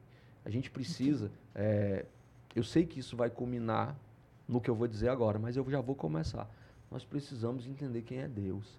A 0.44 0.50
gente 0.50 0.70
precisa. 0.70 1.30
é, 1.54 2.04
eu 2.54 2.62
sei 2.64 2.84
que 2.84 2.98
isso 3.00 3.16
vai 3.16 3.30
culminar 3.30 3.96
no 4.46 4.60
que 4.60 4.68
eu 4.68 4.74
vou 4.74 4.86
dizer 4.88 5.08
agora, 5.08 5.38
mas 5.38 5.56
eu 5.56 5.64
já 5.70 5.80
vou 5.80 5.94
começar. 5.94 6.50
Nós 6.90 7.04
precisamos 7.04 7.66
entender 7.66 8.02
quem 8.02 8.18
é 8.18 8.28
Deus. 8.28 8.78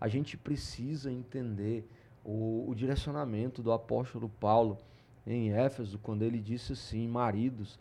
A 0.00 0.08
gente 0.08 0.36
precisa 0.36 1.12
entender 1.12 1.86
o, 2.24 2.64
o 2.68 2.74
direcionamento 2.74 3.62
do 3.62 3.72
apóstolo 3.72 4.28
Paulo 4.28 4.78
em 5.26 5.52
Éfeso, 5.52 5.98
quando 5.98 6.22
ele 6.22 6.38
disse 6.40 6.72
assim: 6.72 7.06
Maridos, 7.06 7.78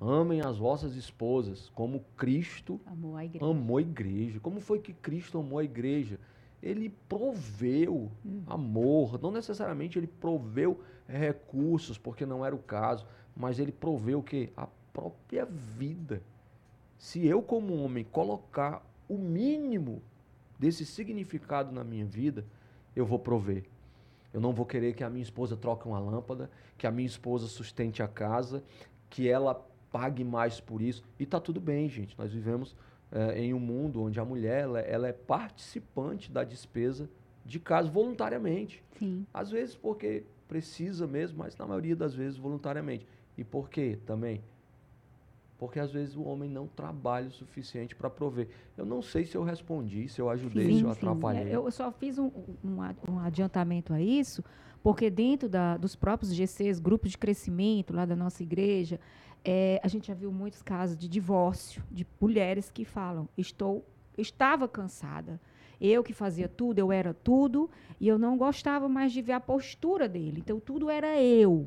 amem 0.00 0.40
as 0.40 0.58
vossas 0.58 0.94
esposas 0.94 1.70
como 1.74 2.04
Cristo 2.16 2.80
Amor 2.86 3.16
à 3.18 3.24
igreja. 3.24 3.44
amou 3.44 3.76
a 3.78 3.80
igreja. 3.80 4.40
Como 4.40 4.60
foi 4.60 4.78
que 4.78 4.92
Cristo 4.92 5.38
amou 5.38 5.58
a 5.58 5.64
igreja? 5.64 6.18
Ele 6.62 6.88
proveu 7.08 8.10
amor, 8.46 9.20
não 9.20 9.30
necessariamente 9.30 9.98
ele 9.98 10.06
proveu 10.06 10.80
recursos, 11.06 11.98
porque 11.98 12.26
não 12.26 12.44
era 12.44 12.54
o 12.54 12.58
caso, 12.58 13.06
mas 13.36 13.58
ele 13.58 13.72
proveu 13.72 14.20
o 14.20 14.22
quê? 14.22 14.50
A 14.56 14.66
própria 14.92 15.44
vida. 15.44 16.22
Se 16.98 17.26
eu 17.26 17.42
como 17.42 17.76
homem 17.76 18.04
colocar 18.04 18.82
o 19.08 19.18
mínimo 19.18 20.02
desse 20.58 20.84
significado 20.84 21.72
na 21.72 21.84
minha 21.84 22.04
vida, 22.04 22.44
eu 22.94 23.04
vou 23.04 23.18
prover. 23.18 23.64
Eu 24.32 24.40
não 24.40 24.52
vou 24.52 24.66
querer 24.66 24.94
que 24.94 25.02
a 25.02 25.10
minha 25.10 25.22
esposa 25.22 25.56
troque 25.56 25.86
uma 25.86 25.98
lâmpada, 25.98 26.50
que 26.76 26.86
a 26.86 26.90
minha 26.90 27.06
esposa 27.06 27.46
sustente 27.46 28.02
a 28.02 28.08
casa, 28.08 28.62
que 29.08 29.28
ela 29.28 29.54
pague 29.90 30.24
mais 30.24 30.60
por 30.60 30.82
isso. 30.82 31.02
E 31.18 31.24
tá 31.24 31.40
tudo 31.40 31.60
bem, 31.60 31.88
gente. 31.88 32.18
Nós 32.18 32.32
vivemos 32.32 32.76
eh, 33.10 33.44
em 33.44 33.54
um 33.54 33.60
mundo 33.60 34.02
onde 34.02 34.20
a 34.20 34.24
mulher 34.24 34.64
ela, 34.64 34.80
ela 34.80 35.08
é 35.08 35.12
participante 35.12 36.30
da 36.30 36.44
despesa 36.44 37.08
de 37.44 37.60
casa 37.60 37.88
voluntariamente. 37.88 38.82
Sim. 38.98 39.26
Às 39.32 39.50
vezes 39.50 39.74
porque 39.74 40.24
precisa 40.48 41.06
mesmo, 41.06 41.38
mas 41.38 41.56
na 41.56 41.66
maioria 41.66 41.96
das 41.96 42.14
vezes 42.14 42.36
voluntariamente. 42.36 43.06
E 43.38 43.44
por 43.44 43.70
quê 43.70 43.98
também? 44.04 44.42
Porque 45.58 45.80
às 45.80 45.90
vezes 45.90 46.16
o 46.16 46.22
homem 46.22 46.50
não 46.50 46.66
trabalha 46.66 47.28
o 47.28 47.30
suficiente 47.30 47.94
para 47.96 48.10
prover. 48.10 48.48
Eu 48.76 48.84
não 48.84 49.00
sei 49.00 49.24
se 49.24 49.36
eu 49.36 49.42
respondi, 49.42 50.06
se 50.08 50.20
eu 50.20 50.28
ajudei, 50.28 50.66
Sim, 50.70 50.78
se 50.78 50.84
eu 50.84 50.92
sim. 50.92 50.98
atrapalhei. 50.98 51.52
É, 51.52 51.56
eu 51.56 51.70
só 51.70 51.90
fiz 51.90 52.18
um, 52.18 52.30
um 52.62 52.76
um 53.08 53.18
adiantamento 53.18 53.92
a 53.94 54.00
isso, 54.00 54.44
porque 54.82 55.08
dentro 55.08 55.48
da- 55.48 55.76
dos 55.78 55.96
próprios 55.96 56.34
GCs, 56.34 56.78
grupos 56.78 57.10
de 57.12 57.18
crescimento 57.18 57.94
lá 57.94 58.04
da 58.04 58.14
nossa 58.14 58.42
igreja, 58.42 59.00
é, 59.42 59.80
a 59.82 59.88
gente 59.88 60.08
já 60.08 60.14
viu 60.14 60.30
muitos 60.30 60.60
casos 60.62 60.96
de 60.96 61.08
divórcio, 61.08 61.82
de 61.90 62.06
mulheres 62.20 62.70
que 62.70 62.84
falam, 62.84 63.26
estou, 63.38 63.82
estava 64.18 64.68
cansada. 64.68 65.40
Eu 65.80 66.02
que 66.02 66.12
fazia 66.12 66.48
tudo, 66.48 66.78
eu 66.78 66.90
era 66.92 67.14
tudo, 67.14 67.70
e 68.00 68.08
eu 68.08 68.18
não 68.18 68.36
gostava 68.36 68.88
mais 68.88 69.12
de 69.12 69.22
ver 69.22 69.32
a 69.32 69.40
postura 69.40 70.08
dele. 70.08 70.40
Então, 70.40 70.58
tudo 70.60 70.88
era 70.90 71.20
eu. 71.20 71.66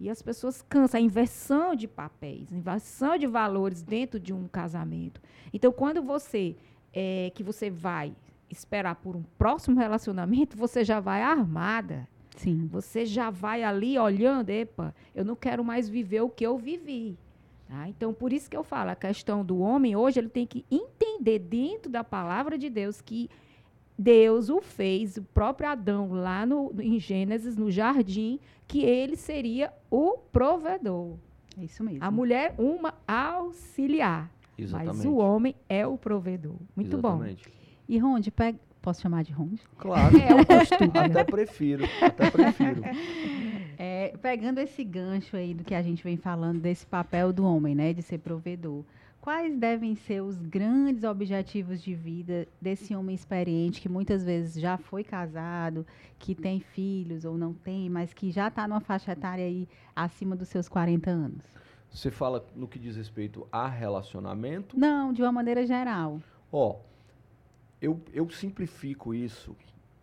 E 0.00 0.08
as 0.08 0.22
pessoas 0.22 0.62
cansam, 0.62 1.00
a 1.00 1.02
inversão 1.02 1.74
de 1.74 1.88
papéis, 1.88 2.52
a 2.52 2.56
inversão 2.56 3.18
de 3.18 3.26
valores 3.26 3.82
dentro 3.82 4.20
de 4.20 4.32
um 4.32 4.46
casamento. 4.46 5.20
Então, 5.52 5.72
quando 5.72 6.00
você, 6.02 6.56
é, 6.92 7.32
que 7.34 7.42
você 7.42 7.68
vai 7.68 8.14
esperar 8.48 8.94
por 8.96 9.16
um 9.16 9.22
próximo 9.36 9.78
relacionamento, 9.78 10.56
você 10.56 10.84
já 10.84 11.00
vai 11.00 11.22
armada. 11.22 12.08
Sim. 12.36 12.68
Você 12.70 13.04
já 13.04 13.30
vai 13.30 13.64
ali 13.64 13.98
olhando, 13.98 14.50
epa, 14.50 14.94
eu 15.14 15.24
não 15.24 15.34
quero 15.34 15.64
mais 15.64 15.88
viver 15.88 16.20
o 16.20 16.30
que 16.30 16.46
eu 16.46 16.56
vivi. 16.56 17.18
tá? 17.66 17.88
Então, 17.88 18.14
por 18.14 18.32
isso 18.32 18.48
que 18.48 18.56
eu 18.56 18.62
falo, 18.62 18.90
a 18.90 18.94
questão 18.94 19.44
do 19.44 19.58
homem 19.58 19.96
hoje, 19.96 20.20
ele 20.20 20.28
tem 20.28 20.46
que 20.46 20.64
entender 20.70 21.40
dentro 21.40 21.90
da 21.90 22.04
palavra 22.04 22.56
de 22.56 22.70
Deus 22.70 23.00
que 23.00 23.28
Deus 23.98 24.48
o 24.48 24.60
fez, 24.60 25.16
o 25.16 25.22
próprio 25.22 25.68
Adão, 25.68 26.12
lá 26.12 26.46
no, 26.46 26.72
em 26.78 27.00
Gênesis, 27.00 27.56
no 27.56 27.68
jardim, 27.68 28.38
que 28.68 28.84
ele 28.84 29.16
seria 29.16 29.72
o 29.90 30.18
provedor. 30.30 31.16
É 31.58 31.64
isso 31.64 31.82
mesmo. 31.82 32.04
A 32.04 32.10
mulher, 32.10 32.54
uma 32.56 32.94
auxiliar. 33.06 34.30
Mas 34.56 34.66
Exatamente. 34.66 35.06
o 35.08 35.16
homem 35.16 35.54
é 35.68 35.84
o 35.86 35.98
provedor. 35.98 36.54
Muito 36.76 36.96
bom. 36.98 37.16
Exatamente. 37.16 37.52
E 37.88 37.98
Ronde, 37.98 38.30
pega... 38.30 38.58
posso 38.80 39.02
chamar 39.02 39.24
de 39.24 39.32
Ronde? 39.32 39.62
Claro. 39.76 40.16
É 40.16 40.34
o 40.34 40.46
costume. 40.46 40.90
até 40.94 41.24
prefiro, 41.24 41.84
até 42.00 42.30
prefiro. 42.30 42.82
É, 43.80 44.12
pegando 44.20 44.58
esse 44.58 44.82
gancho 44.82 45.36
aí 45.36 45.54
do 45.54 45.62
que 45.62 45.72
a 45.72 45.80
gente 45.80 46.02
vem 46.02 46.16
falando 46.16 46.58
desse 46.58 46.84
papel 46.84 47.32
do 47.32 47.44
homem, 47.44 47.76
né, 47.76 47.92
de 47.92 48.02
ser 48.02 48.18
provedor. 48.18 48.82
Quais 49.28 49.58
devem 49.58 49.94
ser 49.94 50.22
os 50.22 50.40
grandes 50.40 51.04
objetivos 51.04 51.82
de 51.82 51.94
vida 51.94 52.48
desse 52.58 52.96
homem 52.96 53.14
experiente 53.14 53.78
que 53.78 53.86
muitas 53.86 54.24
vezes 54.24 54.58
já 54.58 54.78
foi 54.78 55.04
casado, 55.04 55.86
que 56.18 56.34
tem 56.34 56.60
filhos 56.60 57.26
ou 57.26 57.36
não 57.36 57.52
tem, 57.52 57.90
mas 57.90 58.14
que 58.14 58.30
já 58.30 58.48
está 58.48 58.66
numa 58.66 58.80
faixa 58.80 59.12
etária 59.12 59.44
aí 59.44 59.68
acima 59.94 60.34
dos 60.34 60.48
seus 60.48 60.66
40 60.66 61.10
anos? 61.10 61.44
Você 61.90 62.10
fala 62.10 62.42
no 62.56 62.66
que 62.66 62.78
diz 62.78 62.96
respeito 62.96 63.46
a 63.52 63.68
relacionamento. 63.68 64.78
Não, 64.78 65.12
de 65.12 65.20
uma 65.20 65.30
maneira 65.30 65.66
geral. 65.66 66.22
Ó, 66.50 66.76
eu, 67.82 68.00
eu 68.14 68.30
simplifico 68.30 69.12
isso. 69.12 69.54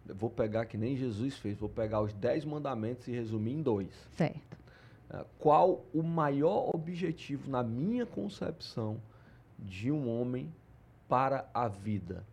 Vou 0.06 0.30
pegar 0.30 0.68
que 0.68 0.78
nem 0.78 0.96
Jesus 0.96 1.36
fez. 1.36 1.58
Vou 1.58 1.68
pegar 1.68 2.00
os 2.00 2.14
dez 2.14 2.46
mandamentos 2.46 3.08
e 3.08 3.12
resumir 3.12 3.54
em 3.54 3.64
dois. 3.64 3.90
Certo. 4.16 4.56
eh, 5.10 5.26
qual 5.40 5.84
o 5.92 6.04
maior 6.04 6.70
objetivo, 6.76 7.50
na 7.50 7.64
minha 7.64 8.06
concepção, 8.06 9.02
de 9.58 9.92
um 9.92 10.10
homem 10.10 10.54
para 11.08 11.50
a 11.54 11.68
vida? 11.68 12.24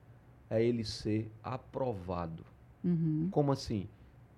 É 0.49 0.63
ele 0.63 0.85
ser 0.85 1.31
aprovado. 1.43 2.45
Uhum. 2.85 3.29
Como 3.31 3.53
assim? 3.53 3.89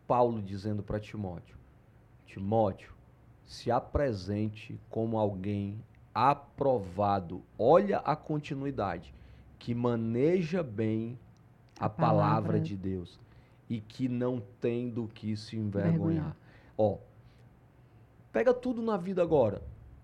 Paulo 0.06 0.40
dizendo 0.42 0.82
para 0.82 1.00
Timóteo: 1.00 1.56
Timóteo, 2.26 2.92
se 3.44 3.70
apresente 3.70 4.78
como 4.90 5.18
alguém 5.18 5.80
aprovado. 6.14 7.42
Olha 7.58 7.98
a 7.98 8.14
continuidade, 8.14 9.12
que 9.58 9.74
maneja 9.74 10.62
bem 10.62 11.18
a, 11.78 11.86
A 11.86 11.88
palavra. 11.88 12.24
palavra. 12.24 12.60
de 12.60 12.76
Deus 12.76 13.18
e 13.68 13.80
que 13.80 14.08
não 14.08 14.40
tem 14.60 14.90
do 14.90 15.08
que 15.08 15.36
se 15.36 15.56
envergonhar. 15.56 15.92
Vergonhar. 15.98 16.36
Ó, 16.76 16.98
pega 18.30 18.52
tudo 18.52 18.82
na 18.82 18.96
vida 18.96 19.22
agora. 19.22 19.62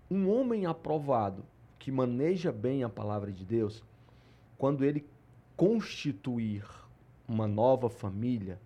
Um 0.09 0.29
homem 0.29 0.65
aprovado 0.65 1.45
que 1.81 1.91
maneja 1.91 2.51
bem 2.51 2.83
a 2.83 2.89
palavra 2.89 3.31
de 3.31 3.43
Deus, 3.43 3.83
quando 4.55 4.85
ele 4.85 5.03
constituir 5.57 6.63
uma 7.27 7.47
nova 7.47 7.89
família, 7.89 8.59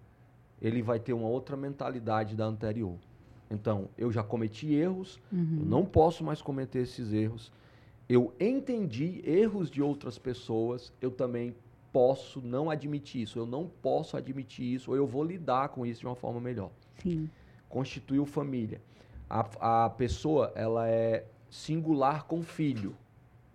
ele 0.62 0.82
vai 0.82 1.00
ter 1.00 1.14
uma 1.14 1.30
outra 1.30 1.56
mentalidade 1.56 2.36
da 2.36 2.44
anterior. 2.46 2.98
Então, 3.50 3.88
eu 3.98 4.12
já 4.12 4.22
cometi 4.22 4.74
erros, 4.74 5.18
Uhum. 5.32 5.60
eu 5.62 5.66
não 5.66 5.86
posso 5.86 6.26
mais 6.26 6.42
cometer 6.42 6.80
esses 6.80 7.14
erros. 7.14 7.54
Eu 8.10 8.34
entendi 8.38 9.22
erros 9.24 9.72
de 9.72 9.82
outras 9.82 10.18
pessoas, 10.18 10.92
eu 11.00 11.10
também 11.10 11.56
posso 11.94 12.42
não 12.42 12.70
admitir 12.70 13.22
isso, 13.22 13.40
eu 13.40 13.46
não 13.46 13.66
posso 13.82 14.18
admitir 14.18 14.66
isso, 14.74 14.92
ou 14.92 14.98
eu 14.98 15.08
vou 15.08 15.24
lidar 15.24 15.70
com 15.70 15.86
isso 15.86 16.02
de 16.02 16.06
uma 16.06 16.16
forma 16.16 16.42
melhor. 16.42 16.70
Sim. 17.02 17.30
Constituiu 17.70 18.26
família. 18.26 18.82
A, 19.30 19.86
a 19.86 19.90
pessoa, 19.90 20.52
ela 20.54 20.90
é 20.90 21.26
singular 21.50 22.26
com 22.26 22.42
filho 22.44 22.94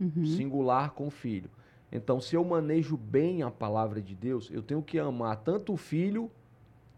Uhum. 0.00 0.24
singular 0.24 0.92
com 0.92 1.06
o 1.08 1.10
filho. 1.10 1.50
Então, 1.92 2.20
se 2.20 2.36
eu 2.36 2.44
manejo 2.44 2.96
bem 2.96 3.42
a 3.42 3.50
palavra 3.50 4.00
de 4.00 4.14
Deus, 4.14 4.48
eu 4.52 4.62
tenho 4.62 4.80
que 4.82 4.98
amar 4.98 5.36
tanto 5.36 5.72
o 5.72 5.76
filho 5.76 6.30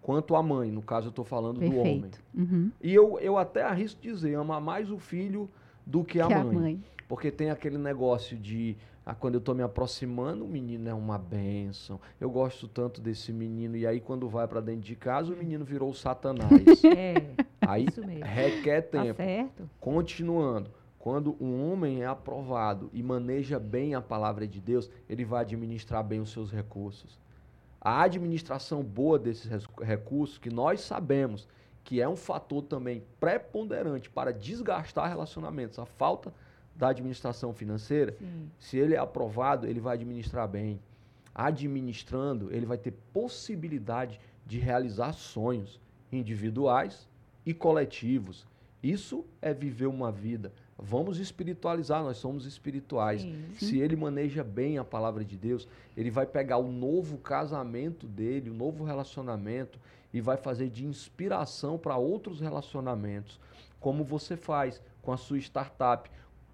quanto 0.01 0.37
a 0.37 0.43
mãe. 0.43 0.71
No 0.71 0.83
caso, 0.83 1.07
eu 1.07 1.11
estou 1.11 1.25
falando 1.25 1.61
do 1.61 1.77
homem. 1.79 2.03
Perfeito. 2.03 2.23
Uhum. 2.35 2.71
E 2.81 2.93
eu, 2.95 3.19
eu 3.19 3.39
até 3.39 3.63
arrisco 3.63 4.01
dizer, 4.01 4.35
amar 4.37 4.61
mais 4.61 4.91
o 4.91 4.99
filho 4.99 5.49
do 5.87 6.05
que 6.05 6.21
a, 6.21 6.27
que 6.27 6.35
mãe. 6.35 6.41
a 6.43 6.45
mãe. 6.61 6.85
Porque 7.09 7.31
tem 7.31 7.51
aquele 7.51 7.79
negócio 7.79 8.37
de, 8.37 8.77
ah, 9.05 9.15
quando 9.15 9.35
eu 9.35 9.39
estou 9.39 9.55
me 9.55 9.63
aproximando, 9.63 10.45
o 10.45 10.49
menino 10.49 10.89
é 10.89 10.95
uma 10.95 11.19
bênção. 11.19 11.99
Eu 12.21 12.31
gosto 12.31 12.69
tanto 12.69 13.01
desse 13.01 13.33
menino. 13.33 13.77
E 13.77 13.87
aí, 13.87 13.99
quando 14.01 14.29
vai 14.29 14.47
para 14.47 14.61
dentro 14.61 14.83
de 14.83 14.95
casa, 14.97 15.33
o 15.33 15.37
menino 15.37 15.65
virou 15.65 15.89
o 15.91 15.95
satanás. 15.95 16.51
É, 16.97 17.15
aí 17.61 17.87
isso 17.87 18.05
mesmo. 18.07 18.25
requer 18.25 18.83
Tá 18.83 19.03
tempo. 19.03 19.17
certo? 19.17 19.71
Continuando, 19.81 20.71
quando 21.03 21.37
um 21.41 21.69
homem 21.69 22.01
é 22.01 22.07
aprovado 22.07 22.89
e 22.93 23.03
maneja 23.03 23.59
bem 23.59 23.93
a 23.93 24.01
palavra 24.01 24.47
de 24.47 24.61
Deus, 24.61 24.89
ele 25.09 25.25
vai 25.25 25.41
administrar 25.41 26.05
bem 26.05 26.21
os 26.21 26.31
seus 26.31 26.53
recursos. 26.53 27.19
A 27.81 28.03
administração 28.03 28.85
boa 28.85 29.19
desses 29.19 29.51
recursos, 29.81 30.39
que 30.39 30.49
nós 30.49 30.81
sabemos 30.81 31.49
que 31.83 32.01
é 32.01 32.09
um 32.09 32.15
fator 32.15 32.63
também 32.63 33.03
preponderante 33.19 34.09
para 34.09 34.33
desgastar 34.33 35.09
relacionamentos, 35.09 35.77
a 35.81 35.85
falta 35.85 36.33
da 36.77 36.91
administração 36.91 37.53
financeira, 37.53 38.15
Sim. 38.17 38.49
se 38.57 38.79
ele 38.79 38.95
é 38.95 38.99
aprovado, 38.99 39.67
ele 39.67 39.81
vai 39.81 39.97
administrar 39.97 40.47
bem. 40.47 40.79
Administrando, 41.35 42.55
ele 42.55 42.65
vai 42.65 42.79
ter 42.79 42.93
possibilidade 43.13 44.21
de 44.47 44.61
realizar 44.61 45.15
sonhos 45.15 45.81
individuais 46.13 47.09
e 47.45 47.53
coletivos. 47.53 48.47
Isso 48.81 49.25
é 49.41 49.53
viver 49.53 49.87
uma 49.87 50.13
vida. 50.13 50.53
Vamos 50.85 51.19
espiritualizar, 51.19 52.03
nós 52.03 52.17
somos 52.17 52.45
espirituais. 52.45 53.23
Sim. 53.23 53.45
Se 53.57 53.79
ele 53.79 53.95
maneja 53.95 54.43
bem 54.43 54.79
a 54.79 54.85
palavra 54.85 55.25
de 55.25 55.37
Deus, 55.37 55.69
ele 55.97 56.11
vai 56.11 56.27
pegar 56.27 56.59
o 56.59 56.73
novo 56.73 57.19
casamento 57.19 58.07
dele, 58.07 58.51
o 58.51 58.55
novo 58.55 58.83
relacionamento 58.83 59.79
e 60.13 60.21
vai 60.21 60.37
fazer 60.37 60.69
de 60.69 60.85
inspiração 60.85 61.79
para 61.79 61.97
outros 61.97 62.41
relacionamentos, 62.41 63.41
como 63.79 64.03
você 64.03 64.37
faz 64.37 64.83
com 65.01 65.13
a 65.13 65.17
sua 65.17 65.39
startup, 65.39 66.11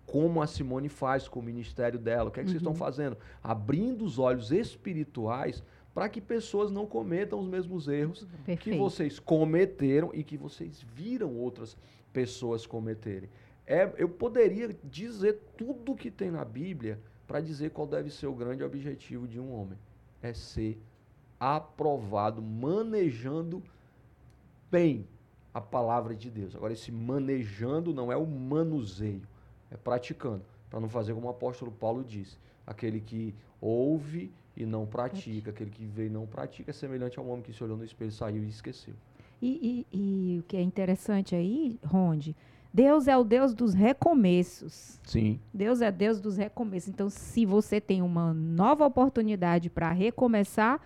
como 0.07 0.43
a 0.43 0.47
Simone 0.47 0.89
faz 0.89 1.27
com 1.27 1.41
o 1.41 1.43
ministério 1.43 1.99
dela. 1.99 2.29
O 2.29 2.33
que 2.33 2.41
é 2.41 2.43
que 2.43 2.51
vocês 2.51 2.63
estão 2.63 2.75
fazendo? 2.75 3.17
Abrindo 3.43 4.05
os 4.05 4.19
olhos 4.19 4.53
espirituais 4.53 5.63
para 5.95 6.09
que 6.09 6.21
pessoas 6.21 6.71
não 6.71 6.87
cometam 6.87 7.41
os 7.41 7.47
mesmos 7.47 7.89
erros 7.89 8.21
que 8.21 8.45
Perfeito. 8.45 8.79
vocês 8.79 9.19
cometeram 9.19 10.11
e 10.15 10.23
que 10.23 10.37
vocês 10.37 10.85
viram 10.95 11.35
outras 11.35 11.77
pessoas 12.13 12.67
cometerem. 12.67 13.29
É, 13.71 13.93
eu 13.99 14.09
poderia 14.09 14.75
dizer 14.83 15.41
tudo 15.59 15.95
que 15.95 16.11
tem 16.11 16.31
na 16.31 16.43
Bíblia 16.43 16.99
para 17.27 17.39
dizer 17.39 17.71
qual 17.71 17.87
deve 17.87 18.11
ser 18.11 18.27
o 18.27 18.35
grande 18.35 18.65
objetivo 18.65 19.29
de 19.29 19.39
um 19.39 19.53
homem. 19.53 19.77
É 20.23 20.33
ser 20.33 20.81
aprovado, 21.39 22.41
manejando 22.41 23.63
bem 24.71 25.07
a 25.53 25.61
palavra 25.61 26.15
de 26.17 26.31
Deus. 26.31 26.57
Agora, 26.57 26.73
esse 26.73 26.91
manejando 26.91 27.93
não 27.93 28.11
é 28.11 28.17
o 28.17 28.27
manuseio, 28.27 29.23
é 29.71 29.77
praticando. 29.77 30.43
Para 30.71 30.81
não 30.81 30.89
fazer 30.89 31.13
como 31.13 31.27
o 31.27 31.31
apóstolo 31.31 31.71
Paulo 31.71 32.03
disse: 32.03 32.39
aquele 32.67 33.01
que 33.01 33.35
ouve 33.61 34.33
e 34.57 34.65
não 34.65 34.87
pratica, 34.87 35.51
aquele 35.51 35.71
que 35.71 35.85
vê 35.85 36.07
e 36.07 36.11
não 36.11 36.27
pratica, 36.27 36.71
é 36.71 36.75
semelhante 36.75 37.19
ao 37.19 37.27
homem 37.27 37.43
que 37.43 37.53
se 37.53 37.63
olhou 37.63 37.77
no 37.77 37.85
espelho, 37.85 38.11
saiu 38.13 38.43
e 38.43 38.49
esqueceu. 38.49 38.95
E, 39.41 39.87
e- 39.93 39.97
e 40.35 40.39
o 40.41 40.43
que 40.45 40.57
é 40.57 40.63
interessante 40.63 41.35
aí, 41.35 41.79
Ronde, 41.85 42.35
Deus 42.79 43.09
é 43.09 43.19
o 43.19 43.25
Deus 43.25 43.55
dos 43.55 43.75
recomeços. 43.75 45.01
Sim. 45.03 45.41
Deus 45.53 45.81
é 45.81 45.91
Deus 45.91 46.21
dos 46.21 46.37
recomeços. 46.37 46.89
Então, 46.89 47.11
se 47.11 47.45
você 47.45 47.81
tem 47.81 48.03
uma 48.03 48.33
nova 48.33 48.87
oportunidade 48.87 49.69
para 49.69 49.91
recomeçar, 49.91 50.81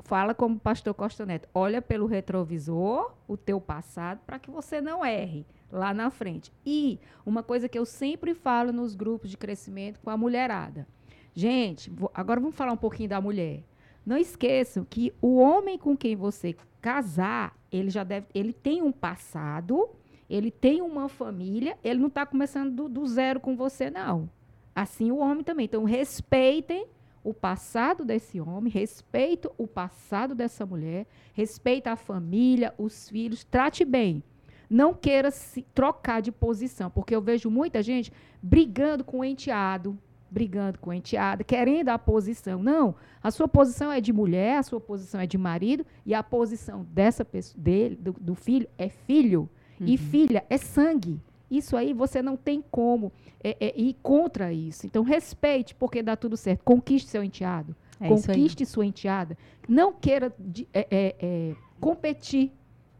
fala 0.00 0.34
como 0.34 0.56
o 0.56 0.58
pastor 0.58 0.92
Costa 0.94 1.24
Neto, 1.24 1.48
olha 1.54 1.80
pelo 1.80 2.06
retrovisor 2.06 3.14
o 3.28 3.36
teu 3.36 3.60
passado 3.60 4.18
para 4.26 4.40
que 4.40 4.50
você 4.50 4.80
não 4.80 5.04
erre 5.04 5.46
lá 5.70 5.94
na 5.94 6.10
frente. 6.10 6.52
E 6.66 6.98
uma 7.24 7.44
coisa 7.44 7.68
que 7.68 7.78
eu 7.78 7.86
sempre 7.86 8.34
falo 8.34 8.72
nos 8.72 8.96
grupos 8.96 9.30
de 9.30 9.36
crescimento 9.36 10.00
com 10.00 10.10
a 10.10 10.16
mulherada. 10.16 10.88
Gente, 11.32 11.92
agora 12.12 12.40
vamos 12.40 12.56
falar 12.56 12.72
um 12.72 12.76
pouquinho 12.76 13.10
da 13.10 13.20
mulher. 13.20 13.62
Não 14.04 14.16
esqueçam 14.16 14.84
que 14.84 15.12
o 15.22 15.36
homem 15.36 15.78
com 15.78 15.96
quem 15.96 16.16
você 16.16 16.56
casar, 16.80 17.56
ele 17.70 17.90
já 17.90 18.02
deve, 18.02 18.26
ele 18.34 18.52
tem 18.52 18.82
um 18.82 18.90
passado, 18.90 19.88
ele 20.32 20.50
tem 20.50 20.80
uma 20.80 21.10
família, 21.10 21.76
ele 21.84 22.00
não 22.00 22.08
está 22.08 22.24
começando 22.24 22.70
do, 22.72 22.88
do 22.88 23.06
zero 23.06 23.38
com 23.38 23.54
você, 23.54 23.90
não. 23.90 24.30
Assim 24.74 25.12
o 25.12 25.18
homem 25.18 25.44
também. 25.44 25.66
Então, 25.66 25.84
respeitem 25.84 26.86
o 27.22 27.34
passado 27.34 28.02
desse 28.02 28.40
homem, 28.40 28.72
respeite 28.72 29.46
o 29.58 29.66
passado 29.66 30.34
dessa 30.34 30.64
mulher, 30.64 31.06
respeite 31.34 31.88
a 31.88 31.96
família, 31.96 32.74
os 32.78 33.10
filhos, 33.10 33.44
trate 33.44 33.84
bem. 33.84 34.22
Não 34.70 34.94
queira 34.94 35.30
se 35.30 35.66
trocar 35.74 36.22
de 36.22 36.32
posição, 36.32 36.90
porque 36.90 37.14
eu 37.14 37.20
vejo 37.20 37.50
muita 37.50 37.82
gente 37.82 38.10
brigando 38.42 39.04
com 39.04 39.18
o 39.18 39.24
enteado, 39.24 39.98
brigando 40.30 40.78
com 40.78 40.88
o 40.88 40.94
enteado, 40.94 41.44
querendo 41.44 41.90
a 41.90 41.98
posição. 41.98 42.62
Não, 42.62 42.94
a 43.22 43.30
sua 43.30 43.46
posição 43.46 43.92
é 43.92 44.00
de 44.00 44.14
mulher, 44.14 44.56
a 44.56 44.62
sua 44.62 44.80
posição 44.80 45.20
é 45.20 45.26
de 45.26 45.36
marido, 45.36 45.84
e 46.06 46.14
a 46.14 46.22
posição 46.22 46.86
dessa 46.90 47.22
pessoa, 47.22 47.62
dele, 47.62 47.96
do, 47.96 48.12
do 48.18 48.34
filho, 48.34 48.66
é 48.78 48.88
filho. 48.88 49.46
E 49.86 49.96
filha 49.96 50.44
é 50.48 50.56
sangue. 50.58 51.20
Isso 51.50 51.76
aí 51.76 51.92
você 51.92 52.22
não 52.22 52.36
tem 52.36 52.64
como 52.70 53.12
é, 53.44 53.56
é, 53.60 53.74
ir 53.80 53.96
contra 54.02 54.52
isso. 54.52 54.86
Então, 54.86 55.02
respeite, 55.02 55.74
porque 55.74 56.02
dá 56.02 56.16
tudo 56.16 56.36
certo. 56.36 56.62
Conquiste 56.64 57.08
seu 57.10 57.22
enteado. 57.22 57.76
É. 58.00 58.08
Conquiste 58.08 58.64
sua 58.64 58.86
enteada. 58.86 59.36
Não 59.68 59.92
queira 59.92 60.34
de- 60.38 60.66
é, 60.72 60.86
é, 60.90 61.16
é, 61.20 61.54
competir, 61.78 62.50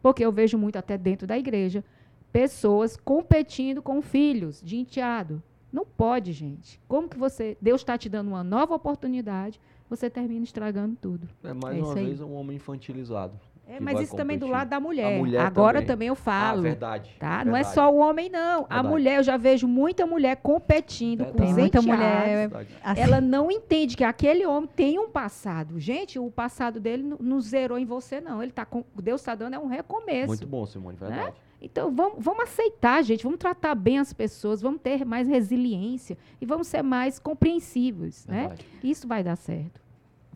porque 0.03 0.25
eu 0.25 0.31
vejo 0.31 0.59
muito 0.59 0.77
até 0.77 0.99
dentro 0.99 1.27
da 1.27 1.37
igreja 1.39 1.83
pessoas 2.31 2.97
competindo 2.97 3.83
com 3.83 4.01
filhos 4.03 4.61
de 4.63 4.77
enteado. 4.77 5.43
Não 5.73 5.85
pode, 5.87 6.33
gente. 6.33 6.79
Como 6.87 7.09
que 7.09 7.17
você. 7.19 7.57
Deus 7.61 7.81
está 7.81 7.97
te 7.97 8.09
dando 8.09 8.29
uma 8.29 8.45
nova 8.45 8.75
oportunidade, 8.75 9.59
você 9.89 10.11
termina 10.11 10.45
estragando 10.45 10.97
tudo. 11.01 11.27
É 11.43 11.53
mais 11.55 11.77
É 11.77 11.81
uma 11.81 11.89
isso 11.89 11.99
aí. 11.99 12.05
vez 12.07 12.21
um 12.21 12.35
homem 12.35 12.57
infantilizado. 12.57 13.35
É, 13.73 13.81
mas 13.81 14.01
isso 14.01 14.15
também 14.15 14.37
do 14.37 14.47
competir. 14.47 14.59
lado 14.59 14.69
da 14.69 14.79
mulher. 14.81 15.15
A 15.15 15.19
mulher 15.19 15.41
Agora 15.41 15.79
também. 15.79 15.87
também, 15.87 16.09
eu 16.09 16.15
falo. 16.15 16.59
Ah, 16.59 16.63
verdade. 16.63 17.17
Tá? 17.19 17.45
Não 17.45 17.53
é 17.53 17.63
verdade. 17.63 17.75
só 17.75 17.91
o 17.91 17.97
homem, 17.97 18.29
não. 18.29 18.67
A 18.69 18.75
Verdade. 18.75 18.89
mulher, 18.89 19.17
eu 19.19 19.23
já 19.23 19.37
vejo 19.37 19.67
muita 19.67 20.07
mulher 20.07 20.37
competindo 20.37 21.25
com 21.25 21.33
Verdade. 21.33 21.49
os 21.51 21.55
Tem 21.55 21.63
muita 21.63 21.83
mulher 21.83 22.49
Verdade. 22.49 22.69
assim, 22.85 23.01
Ela 23.01 23.21
não 23.21 23.51
entende 23.51 23.97
que 23.97 24.05
aquele 24.05 24.45
homem 24.45 24.69
tem 24.77 24.99
um 24.99 25.09
passado. 25.09 25.81
Gente, 25.81 26.19
o 26.19 26.31
passado 26.31 26.79
dele 26.79 27.17
não, 27.19 27.41
zerou 27.41 27.79
em 27.79 27.87
você, 27.87 28.21
não. 28.21 28.43
Ele 28.43 28.53
tá 28.53 28.67
com, 28.67 28.85
Deus 29.01 29.21
está 29.21 29.35
dando 29.35 29.55
é 29.55 29.59
um 29.59 29.67
recomeço. 29.67 30.27
Muito 30.29 30.47
bom, 30.47 30.67
Simone, 30.67 30.97
verdade. 30.99 31.35
Então, 31.61 31.95
vamos, 31.95 32.17
vamos 32.19 32.43
aceitar, 32.43 33.03
gente. 33.03 33.23
Vamos 33.23 33.39
tratar 33.39 33.75
bem 33.75 33.99
as 33.99 34.13
pessoas. 34.13 34.61
Vamos 34.61 34.81
ter 34.83 35.05
mais 35.05 35.29
resiliência. 35.29 36.19
E 36.41 36.45
vamos 36.45 36.67
ser 36.67 36.83
mais 36.83 37.19
compreensivos, 37.19 38.27
né? 38.27 38.49
verdade. 38.49 38.67
Isso 38.83 39.07
vai 39.07 39.23
dar 39.23 39.37
certo. 39.37 39.81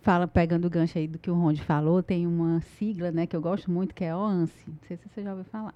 Fala, 0.07 0.29
pegando 0.29 0.67
o 0.67 0.71
gancho 0.71 0.97
aí 0.97 1.09
do 1.09 1.19
que 1.19 1.29
o 1.29 1.35
Ronde 1.35 1.61
falou, 1.61 2.01
tem 2.01 2.29
uma 2.29 2.61
sigla, 2.61 3.11
né, 3.11 3.27
que 3.27 3.35
eu 3.35 3.41
gosto 3.41 3.69
muito, 3.69 3.93
que 3.93 4.05
é 4.05 4.15
OANSE. 4.15 4.53
Não 4.69 4.79
sei 4.87 4.97
se 4.97 5.09
você 5.09 5.21
já 5.21 5.31
ouviu 5.31 5.45
falar. 5.47 5.75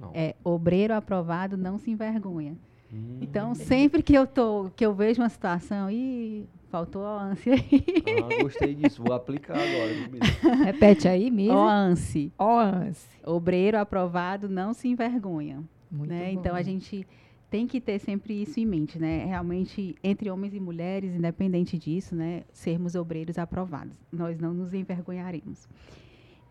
Não. 0.00 0.10
É 0.14 0.34
obreiro 0.42 0.94
aprovado 0.94 1.54
não 1.54 1.76
se 1.76 1.90
envergonha. 1.90 2.56
Hum. 2.90 3.18
Então, 3.20 3.54
sempre 3.54 4.02
que 4.02 4.14
eu 4.14 4.26
tô, 4.26 4.70
que 4.74 4.86
eu 4.86 4.94
vejo 4.94 5.20
uma 5.20 5.28
situação 5.28 5.90
e 5.90 6.46
faltou 6.70 7.04
a 7.04 7.24
ânsia 7.24 7.56
aí. 7.56 7.84
Ah, 8.24 8.42
gostei 8.42 8.74
disso, 8.74 9.02
vou 9.04 9.14
aplicar 9.14 9.58
agora. 9.58 10.64
Repete 10.64 11.06
aí, 11.06 11.30
mesmo. 11.30 11.58
OANSE. 11.58 12.32
OANSE. 12.38 13.06
Obreiro 13.22 13.76
aprovado 13.76 14.48
não 14.48 14.72
se 14.72 14.88
envergonha. 14.88 15.62
Muito 15.90 16.08
né? 16.08 16.32
Bom. 16.32 16.40
Então 16.40 16.56
a 16.56 16.62
gente 16.62 17.06
tem 17.50 17.66
que 17.66 17.80
ter 17.80 17.98
sempre 17.98 18.42
isso 18.42 18.60
em 18.60 18.66
mente, 18.66 18.98
né? 18.98 19.24
Realmente, 19.24 19.94
entre 20.02 20.30
homens 20.30 20.54
e 20.54 20.60
mulheres, 20.60 21.14
independente 21.14 21.78
disso, 21.78 22.14
né? 22.14 22.42
Sermos 22.52 22.94
obreiros 22.94 23.38
aprovados. 23.38 23.96
Nós 24.12 24.38
não 24.38 24.52
nos 24.52 24.74
envergonharemos. 24.74 25.66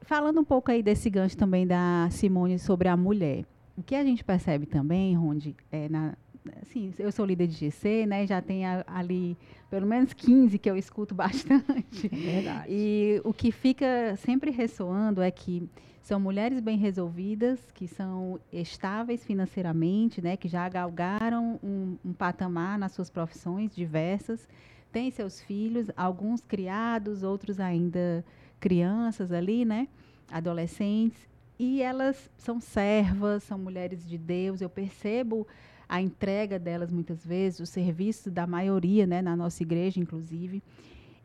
Falando 0.02 0.40
um 0.40 0.44
pouco 0.44 0.72
aí 0.72 0.82
desse 0.82 1.10
gancho 1.10 1.38
também 1.38 1.68
da 1.68 2.08
Simone 2.10 2.58
sobre 2.58 2.88
a 2.88 2.98
mulher. 2.98 3.46
O 3.76 3.84
que 3.84 3.94
a 3.94 4.04
gente 4.04 4.24
percebe 4.24 4.66
também, 4.66 5.16
Ronde, 5.16 5.56
é 5.72 5.88
na, 5.88 6.16
assim, 6.62 6.92
eu 6.98 7.12
sou 7.12 7.26
líder 7.26 7.48
de 7.48 7.54
GC, 7.54 8.06
né? 8.06 8.26
Já 8.26 8.42
tem 8.42 8.66
a, 8.66 8.84
ali 8.88 9.38
pelo 9.70 9.86
menos 9.86 10.14
15 10.14 10.58
que 10.58 10.70
eu 10.70 10.78
escuto 10.78 11.14
bastante. 11.16 12.08
Verdade. 12.08 12.68
E 12.70 13.22
o 13.24 13.34
que 13.34 13.52
fica 13.52 14.16
sempre 14.18 14.50
ressoando 14.50 15.22
é 15.22 15.30
que 15.30 15.70
são 16.08 16.22
mulheres 16.22 16.62
bem 16.62 16.78
resolvidas, 16.78 17.60
que 17.74 17.86
são 17.86 18.40
estáveis 18.50 19.26
financeiramente, 19.26 20.22
né, 20.22 20.38
que 20.38 20.48
já 20.48 20.70
galgaram 20.70 21.60
um, 21.62 21.98
um 22.04 22.14
patamar 22.14 22.80
nas 22.80 22.94
suas 22.94 23.10
profissões 23.10 23.76
diversas, 23.76 24.48
têm 24.90 25.12
seus 25.12 25.42
filhos, 25.42 25.92
alguns 25.98 26.40
criados, 26.40 27.24
outros 27.24 27.60
ainda 27.60 28.24
crianças 28.58 29.34
ali, 29.34 29.66
né, 29.66 29.90
adolescentes, 30.32 31.28
e 31.60 31.82
elas 31.82 32.32
são 32.38 32.62
servas, 32.62 33.44
são 33.44 33.60
mulheres 33.60 34.08
de 34.08 34.18
Deus. 34.18 34.62
Eu 34.62 34.70
percebo 34.70 35.46
a 35.90 36.02
entrega 36.02 36.58
delas 36.58 36.90
muitas 36.90 37.26
vezes, 37.26 37.60
o 37.60 37.66
serviço 37.66 38.32
da 38.32 38.48
maioria, 38.48 39.06
né, 39.06 39.22
na 39.22 39.36
nossa 39.36 39.62
igreja, 39.62 40.00
inclusive. 40.00 40.64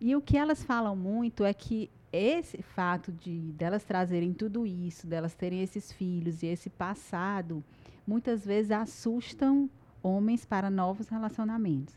E 0.00 0.16
o 0.16 0.20
que 0.20 0.36
elas 0.36 0.64
falam 0.64 0.96
muito 0.96 1.44
é 1.44 1.54
que 1.54 1.88
esse 2.12 2.60
fato 2.60 3.10
de 3.10 3.38
delas 3.52 3.84
trazerem 3.84 4.32
tudo 4.32 4.66
isso, 4.66 5.06
delas 5.06 5.34
terem 5.34 5.62
esses 5.62 5.90
filhos 5.92 6.42
e 6.42 6.46
esse 6.46 6.68
passado, 6.68 7.64
muitas 8.06 8.44
vezes 8.44 8.70
assustam 8.70 9.70
homens 10.02 10.44
para 10.44 10.68
novos 10.68 11.08
relacionamentos. 11.08 11.96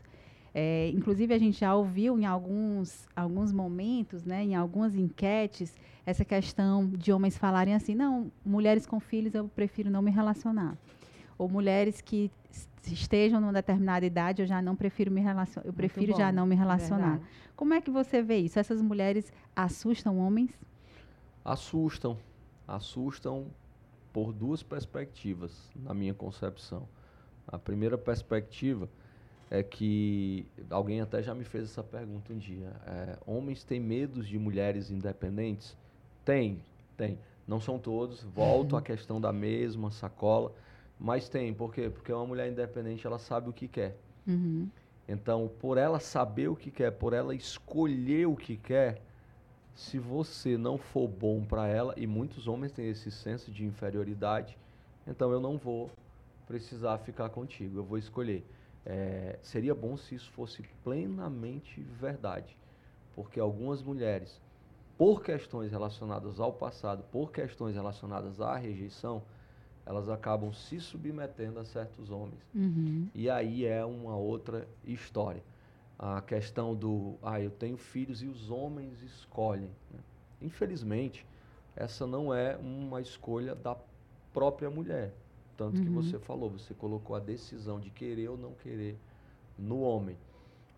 É, 0.54 0.88
inclusive, 0.94 1.34
a 1.34 1.38
gente 1.38 1.60
já 1.60 1.74
ouviu 1.74 2.18
em 2.18 2.24
alguns, 2.24 3.06
alguns 3.14 3.52
momentos, 3.52 4.24
né, 4.24 4.42
em 4.42 4.54
algumas 4.54 4.94
enquetes, 4.94 5.76
essa 6.06 6.24
questão 6.24 6.88
de 6.88 7.12
homens 7.12 7.36
falarem 7.36 7.74
assim: 7.74 7.94
não, 7.94 8.32
mulheres 8.42 8.86
com 8.86 8.98
filhos 8.98 9.34
eu 9.34 9.48
prefiro 9.48 9.90
não 9.90 10.00
me 10.00 10.10
relacionar. 10.10 10.78
Ou 11.36 11.46
mulheres 11.46 12.00
que 12.00 12.30
estejam 12.86 13.40
numa 13.40 13.52
determinada 13.52 14.06
idade, 14.06 14.42
eu 14.42 14.46
já 14.46 14.62
não 14.62 14.76
prefiro 14.76 15.10
me 15.10 15.20
relacionar, 15.20 15.66
eu 15.66 15.72
prefiro 15.72 16.12
bom, 16.12 16.18
já 16.18 16.30
não 16.30 16.46
me 16.46 16.54
relacionar. 16.54 17.20
Como 17.54 17.74
é 17.74 17.80
que 17.80 17.90
você 17.90 18.22
vê 18.22 18.38
isso? 18.38 18.58
Essas 18.58 18.80
mulheres 18.80 19.32
assustam 19.54 20.18
homens? 20.18 20.50
Assustam. 21.44 22.16
Assustam 22.66 23.46
por 24.12 24.32
duas 24.32 24.62
perspectivas, 24.62 25.70
na 25.74 25.94
minha 25.94 26.14
concepção. 26.14 26.88
A 27.46 27.58
primeira 27.58 27.96
perspectiva 27.96 28.88
é 29.50 29.62
que 29.62 30.46
alguém 30.70 31.00
até 31.00 31.22
já 31.22 31.34
me 31.34 31.44
fez 31.44 31.64
essa 31.64 31.82
pergunta 31.82 32.32
um 32.32 32.38
dia. 32.38 32.72
É, 32.86 33.18
homens 33.26 33.62
têm 33.62 33.78
medos 33.78 34.26
de 34.26 34.38
mulheres 34.38 34.90
independentes? 34.90 35.76
Tem, 36.24 36.60
tem. 36.96 37.18
Não 37.46 37.60
são 37.60 37.78
todos. 37.78 38.22
Volto 38.22 38.76
à 38.76 38.82
questão 38.82 39.20
da 39.20 39.32
mesma 39.32 39.90
sacola. 39.90 40.52
Mas 40.98 41.28
tem, 41.28 41.52
por 41.52 41.72
quê? 41.72 41.90
Porque 41.90 42.12
uma 42.12 42.26
mulher 42.26 42.50
independente, 42.50 43.06
ela 43.06 43.18
sabe 43.18 43.48
o 43.48 43.52
que 43.52 43.68
quer. 43.68 43.96
Uhum. 44.26 44.68
Então, 45.08 45.50
por 45.60 45.78
ela 45.78 46.00
saber 46.00 46.48
o 46.48 46.56
que 46.56 46.70
quer, 46.70 46.90
por 46.90 47.12
ela 47.12 47.34
escolher 47.34 48.26
o 48.26 48.34
que 48.34 48.56
quer, 48.56 49.00
se 49.74 49.98
você 49.98 50.56
não 50.56 50.78
for 50.78 51.06
bom 51.06 51.44
para 51.44 51.68
ela, 51.68 51.94
e 51.96 52.06
muitos 52.06 52.48
homens 52.48 52.72
têm 52.72 52.88
esse 52.88 53.10
senso 53.10 53.52
de 53.52 53.64
inferioridade, 53.64 54.58
então 55.06 55.30
eu 55.30 55.38
não 55.38 55.58
vou 55.58 55.90
precisar 56.46 56.98
ficar 56.98 57.28
contigo, 57.28 57.78
eu 57.78 57.84
vou 57.84 57.98
escolher. 57.98 58.44
É, 58.84 59.38
seria 59.42 59.74
bom 59.74 59.96
se 59.96 60.14
isso 60.14 60.30
fosse 60.30 60.62
plenamente 60.82 61.80
verdade, 61.80 62.56
porque 63.14 63.38
algumas 63.38 63.82
mulheres, 63.82 64.40
por 64.96 65.22
questões 65.22 65.70
relacionadas 65.70 66.40
ao 66.40 66.52
passado, 66.52 67.04
por 67.12 67.30
questões 67.30 67.74
relacionadas 67.74 68.40
à 68.40 68.56
rejeição, 68.56 69.22
elas 69.86 70.08
acabam 70.08 70.52
se 70.52 70.80
submetendo 70.80 71.60
a 71.60 71.64
certos 71.64 72.10
homens. 72.10 72.42
Uhum. 72.52 73.08
E 73.14 73.30
aí 73.30 73.64
é 73.64 73.84
uma 73.84 74.16
outra 74.16 74.68
história. 74.84 75.42
A 75.96 76.20
questão 76.20 76.74
do, 76.74 77.14
ah, 77.22 77.40
eu 77.40 77.50
tenho 77.50 77.76
filhos 77.76 78.20
e 78.20 78.26
os 78.26 78.50
homens 78.50 79.00
escolhem. 79.00 79.70
Né? 79.90 80.00
Infelizmente, 80.42 81.24
essa 81.76 82.04
não 82.04 82.34
é 82.34 82.56
uma 82.56 83.00
escolha 83.00 83.54
da 83.54 83.76
própria 84.32 84.68
mulher. 84.68 85.14
Tanto 85.56 85.78
uhum. 85.78 85.84
que 85.84 85.90
você 85.90 86.18
falou, 86.18 86.50
você 86.50 86.74
colocou 86.74 87.14
a 87.14 87.20
decisão 87.20 87.78
de 87.78 87.88
querer 87.88 88.28
ou 88.28 88.36
não 88.36 88.52
querer 88.54 88.98
no 89.56 89.80
homem. 89.80 90.18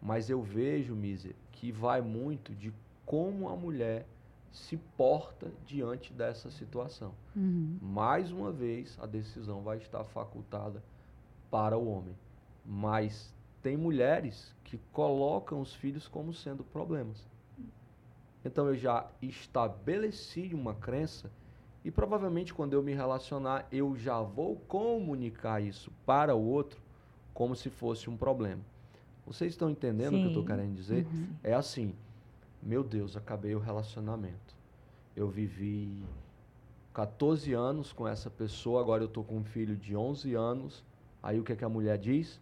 Mas 0.00 0.28
eu 0.28 0.42
vejo, 0.42 0.94
Mísia, 0.94 1.34
que 1.50 1.72
vai 1.72 2.00
muito 2.00 2.54
de 2.54 2.72
como 3.04 3.48
a 3.48 3.56
mulher 3.56 4.06
se 4.52 4.76
porta 4.76 5.50
diante 5.66 6.12
dessa 6.12 6.50
situação. 6.50 7.12
Uhum. 7.36 7.78
Mais 7.80 8.30
uma 8.30 8.50
vez, 8.50 8.98
a 9.00 9.06
decisão 9.06 9.62
vai 9.62 9.78
estar 9.78 10.04
facultada 10.04 10.82
para 11.50 11.76
o 11.76 11.88
homem. 11.88 12.16
Mas 12.64 13.34
tem 13.62 13.76
mulheres 13.76 14.54
que 14.64 14.78
colocam 14.92 15.60
os 15.60 15.74
filhos 15.74 16.08
como 16.08 16.32
sendo 16.32 16.64
problemas. 16.64 17.26
Então 18.44 18.66
eu 18.68 18.76
já 18.76 19.06
estabeleci 19.20 20.50
uma 20.54 20.74
crença 20.74 21.30
e 21.84 21.90
provavelmente 21.90 22.52
quando 22.52 22.72
eu 22.72 22.82
me 22.82 22.94
relacionar, 22.94 23.66
eu 23.70 23.96
já 23.96 24.20
vou 24.20 24.56
comunicar 24.56 25.62
isso 25.62 25.92
para 26.04 26.34
o 26.34 26.42
outro 26.42 26.80
como 27.32 27.54
se 27.54 27.70
fosse 27.70 28.10
um 28.10 28.16
problema. 28.16 28.62
Vocês 29.26 29.52
estão 29.52 29.70
entendendo 29.70 30.10
Sim. 30.10 30.16
o 30.16 30.20
que 30.20 30.24
eu 30.24 30.28
estou 30.28 30.44
querendo 30.44 30.74
dizer? 30.74 31.06
Uhum. 31.06 31.28
É 31.42 31.54
assim, 31.54 31.94
meu 32.62 32.82
Deus, 32.82 33.16
acabei 33.16 33.54
o 33.54 33.58
relacionamento. 33.58 34.56
Eu 35.14 35.28
vivi 35.28 36.04
14 36.92 37.52
anos 37.52 37.92
com 37.92 38.06
essa 38.06 38.28
pessoa, 38.28 38.80
agora 38.80 39.02
eu 39.02 39.08
estou 39.08 39.24
com 39.24 39.36
um 39.36 39.44
filho 39.44 39.76
de 39.76 39.96
11 39.96 40.34
anos. 40.34 40.84
Aí 41.22 41.38
o 41.38 41.44
que, 41.44 41.52
é 41.52 41.56
que 41.56 41.64
a 41.64 41.68
mulher 41.68 41.98
diz? 41.98 42.40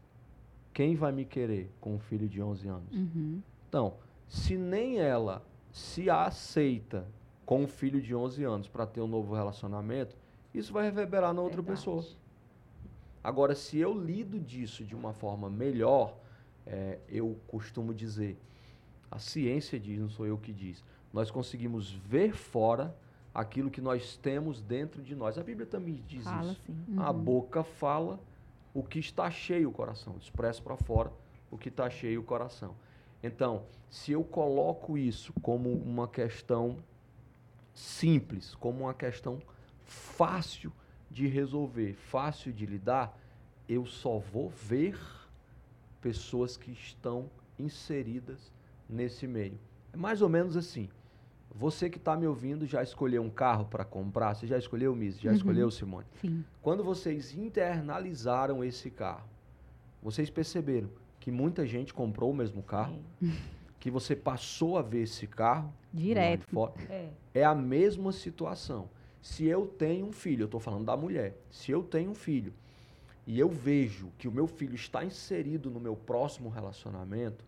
Quem 0.72 0.94
vai 0.94 1.12
me 1.12 1.24
querer 1.24 1.70
com 1.80 1.94
um 1.94 1.98
filho 1.98 2.28
de 2.28 2.42
11 2.42 2.68
anos? 2.68 2.96
Uhum. 2.96 3.42
Então, 3.68 3.94
se 4.28 4.56
nem 4.56 4.98
ela 4.98 5.42
se 5.72 6.08
aceita 6.10 7.06
com 7.44 7.62
um 7.62 7.68
filho 7.68 8.00
de 8.00 8.14
11 8.14 8.44
anos 8.44 8.68
para 8.68 8.86
ter 8.86 9.00
um 9.00 9.06
novo 9.06 9.34
relacionamento, 9.34 10.16
isso 10.52 10.72
vai 10.72 10.84
reverberar 10.84 11.32
na 11.32 11.40
outra 11.40 11.62
Verdade. 11.62 11.78
pessoa. 11.78 12.04
Agora, 13.22 13.54
se 13.54 13.78
eu 13.78 13.92
lido 13.92 14.38
disso 14.38 14.84
de 14.84 14.94
uma 14.94 15.12
forma 15.12 15.50
melhor, 15.50 16.16
é, 16.66 16.98
eu 17.08 17.38
costumo 17.46 17.92
dizer, 17.92 18.38
a 19.10 19.18
ciência 19.18 19.78
diz, 19.78 19.98
não 19.98 20.08
sou 20.08 20.26
eu 20.26 20.36
que 20.38 20.52
diz, 20.52 20.84
nós 21.12 21.30
conseguimos 21.30 21.90
ver 21.90 22.34
fora 22.34 22.96
aquilo 23.34 23.70
que 23.70 23.80
nós 23.80 24.16
temos 24.16 24.60
dentro 24.60 25.02
de 25.02 25.14
nós. 25.14 25.38
A 25.38 25.42
Bíblia 25.42 25.66
também 25.66 26.02
diz 26.06 26.24
fala, 26.24 26.52
isso. 26.52 26.62
Uhum. 26.68 27.02
A 27.02 27.12
boca 27.12 27.62
fala 27.62 28.18
o 28.72 28.82
que 28.82 28.98
está 28.98 29.30
cheio 29.30 29.68
o 29.68 29.72
coração, 29.72 30.16
expressa 30.20 30.62
para 30.62 30.76
fora 30.76 31.12
o 31.50 31.56
que 31.56 31.68
está 31.68 31.88
cheio 31.88 32.20
o 32.20 32.24
coração. 32.24 32.74
Então, 33.22 33.64
se 33.88 34.12
eu 34.12 34.22
coloco 34.22 34.98
isso 34.98 35.32
como 35.40 35.72
uma 35.72 36.08
questão 36.08 36.76
simples, 37.74 38.54
como 38.54 38.84
uma 38.84 38.94
questão 38.94 39.40
fácil 39.84 40.72
de 41.10 41.26
resolver, 41.26 41.94
fácil 41.94 42.52
de 42.52 42.66
lidar, 42.66 43.18
eu 43.68 43.86
só 43.86 44.18
vou 44.18 44.48
ver 44.48 44.98
pessoas 46.00 46.56
que 46.56 46.70
estão 46.72 47.30
inseridas 47.58 48.52
nesse 48.88 49.26
meio. 49.26 49.58
É 49.92 49.96
mais 49.96 50.22
ou 50.22 50.28
menos 50.28 50.56
assim. 50.56 50.88
Você 51.54 51.88
que 51.88 51.96
está 51.96 52.14
me 52.16 52.26
ouvindo 52.26 52.66
já 52.66 52.82
escolheu 52.82 53.22
um 53.22 53.30
carro 53.30 53.64
para 53.64 53.84
comprar? 53.84 54.34
Você 54.34 54.46
já 54.46 54.58
escolheu, 54.58 54.94
Miss? 54.94 55.18
Já 55.18 55.30
uhum. 55.30 55.36
escolheu, 55.36 55.70
Simone? 55.70 56.06
Sim. 56.20 56.44
Quando 56.60 56.84
vocês 56.84 57.34
internalizaram 57.34 58.62
esse 58.62 58.90
carro, 58.90 59.26
vocês 60.02 60.28
perceberam 60.28 60.90
que 61.18 61.30
muita 61.30 61.66
gente 61.66 61.94
comprou 61.94 62.30
o 62.30 62.34
mesmo 62.34 62.62
carro? 62.62 62.98
Sim. 63.20 63.32
Que 63.78 63.90
você 63.90 64.16
passou 64.16 64.76
a 64.76 64.82
ver 64.82 65.02
esse 65.02 65.28
carro? 65.28 65.72
Direto. 65.92 66.72
É. 66.88 67.08
é 67.34 67.44
a 67.44 67.54
mesma 67.54 68.10
situação. 68.10 68.88
Se 69.22 69.44
eu 69.44 69.64
tenho 69.64 70.06
um 70.06 70.12
filho, 70.12 70.42
eu 70.42 70.46
estou 70.46 70.58
falando 70.58 70.84
da 70.84 70.96
mulher, 70.96 71.36
se 71.52 71.70
eu 71.70 71.84
tenho 71.84 72.10
um 72.10 72.14
filho 72.14 72.52
e 73.26 73.38
eu 73.38 73.48
vejo 73.48 74.10
que 74.18 74.26
o 74.26 74.32
meu 74.32 74.46
filho 74.46 74.74
está 74.74 75.04
inserido 75.04 75.70
no 75.70 75.78
meu 75.78 75.94
próximo 75.94 76.48
relacionamento, 76.48 77.44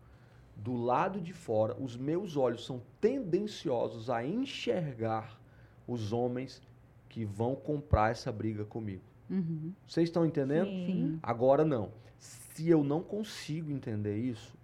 do 0.63 0.75
lado 0.75 1.21
de 1.21 1.33
fora, 1.33 1.75
os 1.79 1.95
meus 1.95 2.35
olhos 2.35 2.65
são 2.65 2.81
tendenciosos 2.99 4.09
a 4.09 4.25
enxergar 4.25 5.39
os 5.87 6.11
homens 6.11 6.61
que 7.07 7.25
vão 7.25 7.55
comprar 7.55 8.11
essa 8.11 8.31
briga 8.31 8.65
comigo. 8.65 9.03
Uhum. 9.29 9.73
Vocês 9.87 10.09
estão 10.09 10.25
entendendo? 10.25 10.69
Sim. 10.69 11.19
Agora 11.23 11.63
não. 11.63 11.91
Se 12.17 12.69
eu 12.69 12.83
não 12.83 13.01
consigo 13.01 13.71
entender 13.71 14.17
isso, 14.17 14.57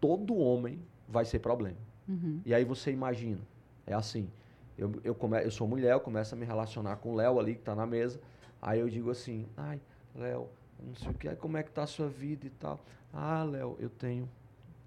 todo 0.00 0.34
homem 0.34 0.80
vai 1.08 1.24
ser 1.24 1.40
problema. 1.40 1.78
Uhum. 2.08 2.40
E 2.44 2.54
aí 2.54 2.64
você 2.64 2.90
imagina, 2.90 3.40
é 3.86 3.94
assim, 3.94 4.30
eu, 4.76 4.92
eu, 5.04 5.14
come, 5.14 5.44
eu 5.44 5.50
sou 5.50 5.68
mulher, 5.68 5.92
eu 5.92 6.00
começo 6.00 6.34
a 6.34 6.38
me 6.38 6.46
relacionar 6.46 6.96
com 6.96 7.12
o 7.12 7.14
Léo 7.14 7.38
ali, 7.38 7.54
que 7.54 7.60
está 7.60 7.74
na 7.74 7.86
mesa, 7.86 8.20
aí 8.60 8.80
eu 8.80 8.88
digo 8.88 9.10
assim, 9.10 9.46
ai, 9.56 9.80
Léo, 10.14 10.48
não 10.82 10.94
sei 10.94 11.10
o 11.10 11.14
que, 11.14 11.34
como 11.36 11.56
é 11.56 11.62
que 11.62 11.70
tá 11.70 11.82
a 11.82 11.86
sua 11.86 12.08
vida 12.08 12.46
e 12.46 12.50
tal. 12.50 12.80
Ah, 13.12 13.44
Léo, 13.44 13.76
eu 13.78 13.90
tenho, 13.90 14.28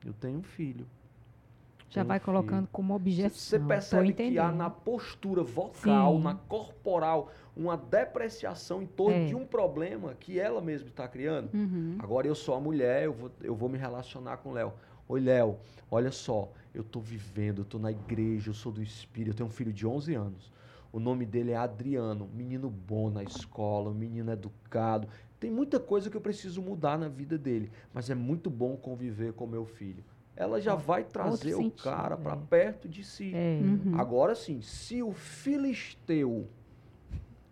eu 0.05 0.13
tenho 0.13 0.39
um 0.39 0.43
filho. 0.43 0.85
Já 1.89 2.03
vai 2.03 2.17
um 2.17 2.21
colocando 2.21 2.57
filho. 2.63 2.69
como 2.71 2.93
Você 2.93 2.95
objeção. 2.95 3.59
Tô 3.61 3.67
percebe 3.67 4.13
que 4.13 4.37
há 4.39 4.51
na 4.51 4.69
postura 4.69 5.43
vocal, 5.43 6.17
Sim. 6.17 6.23
na 6.23 6.35
corporal, 6.35 7.31
uma 7.55 7.77
depreciação 7.77 8.81
em 8.81 8.85
torno 8.87 9.15
É. 9.15 9.25
de 9.25 9.35
um 9.35 9.45
problema 9.45 10.13
que 10.19 10.39
ela 10.39 10.59
mesma 10.61 10.89
está 10.89 11.07
criando. 11.07 11.49
Uhum. 11.53 11.95
Agora 11.99 12.27
eu 12.27 12.35
sou 12.35 12.55
a 12.55 12.59
mulher, 12.59 13.03
eu 13.05 13.13
vou, 13.13 13.31
eu 13.41 13.55
vou 13.55 13.69
me 13.69 13.77
relacionar 13.77 14.37
com 14.37 14.49
o 14.49 14.53
Léo. 14.53 14.73
Oi, 15.07 15.21
Léo, 15.21 15.57
olha 15.89 16.11
só, 16.11 16.51
eu 16.73 16.83
tô 16.83 16.99
vivendo, 16.99 17.59
eu 17.59 17.65
tô 17.65 17.77
na 17.77 17.91
igreja, 17.91 18.49
eu 18.49 18.53
sou 18.53 18.71
do 18.71 18.81
Espírito, 18.81 19.29
eu 19.31 19.35
tenho 19.35 19.47
um 19.47 19.51
filho 19.51 19.71
de 19.71 19.85
11 19.85 20.15
anos. 20.15 20.51
O 20.91 20.99
nome 20.99 21.25
dele 21.25 21.51
é 21.51 21.55
Adriano, 21.57 22.27
menino 22.33 22.69
bom 22.69 23.09
na 23.09 23.21
escola, 23.21 23.93
menino 23.93 24.31
educado. 24.31 25.07
Tem 25.45 25.51
muita 25.53 25.79
coisa 25.79 26.09
que 26.09 26.17
eu 26.17 26.21
preciso 26.21 26.59
mudar 26.59 26.97
na 26.97 27.07
vida 27.07 27.37
dele, 27.37 27.69
mas 27.93 28.09
é 28.09 28.15
muito 28.15 28.49
bom 28.49 28.75
conviver 28.75 29.31
com 29.33 29.45
meu 29.45 29.63
filho. 29.63 30.03
Ela 30.35 30.59
já 30.59 30.73
vai 30.73 31.03
trazer 31.03 31.53
o 31.53 31.57
sentido, 31.57 31.83
cara 31.83 32.17
para 32.17 32.33
é. 32.33 32.45
perto 32.49 32.89
de 32.89 33.03
si. 33.03 33.31
É. 33.31 33.59
Uhum. 33.61 33.93
Agora 33.95 34.33
sim, 34.33 34.59
se 34.63 35.03
o 35.03 35.13
filisteu 35.13 36.47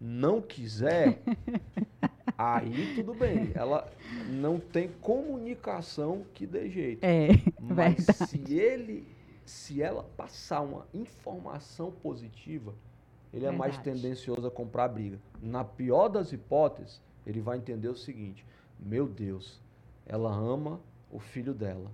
não 0.01 0.41
quiser, 0.41 1.21
aí 2.35 2.95
tudo 2.95 3.13
bem. 3.13 3.51
Ela 3.53 3.87
não 4.27 4.59
tem 4.59 4.89
comunicação 4.99 6.25
que 6.33 6.47
dê 6.47 6.71
jeito. 6.71 7.03
É, 7.03 7.27
Mas 7.61 8.07
verdade. 8.07 8.27
se 8.27 8.53
ele, 8.55 9.07
se 9.45 9.83
ela 9.83 10.01
passar 10.17 10.61
uma 10.61 10.87
informação 10.95 11.91
positiva, 11.91 12.73
ele 13.31 13.45
é 13.45 13.51
mais 13.51 13.75
Verdade. 13.75 14.01
tendencioso 14.01 14.47
a 14.47 14.51
comprar 14.51 14.87
briga. 14.87 15.19
Na 15.39 15.63
pior 15.63 16.07
das 16.07 16.33
hipóteses, 16.33 16.99
ele 17.25 17.41
vai 17.41 17.57
entender 17.57 17.87
o 17.87 17.95
seguinte: 17.95 18.45
meu 18.79 19.07
Deus, 19.07 19.61
ela 20.05 20.33
ama 20.33 20.79
o 21.11 21.19
filho 21.19 21.53
dela. 21.53 21.91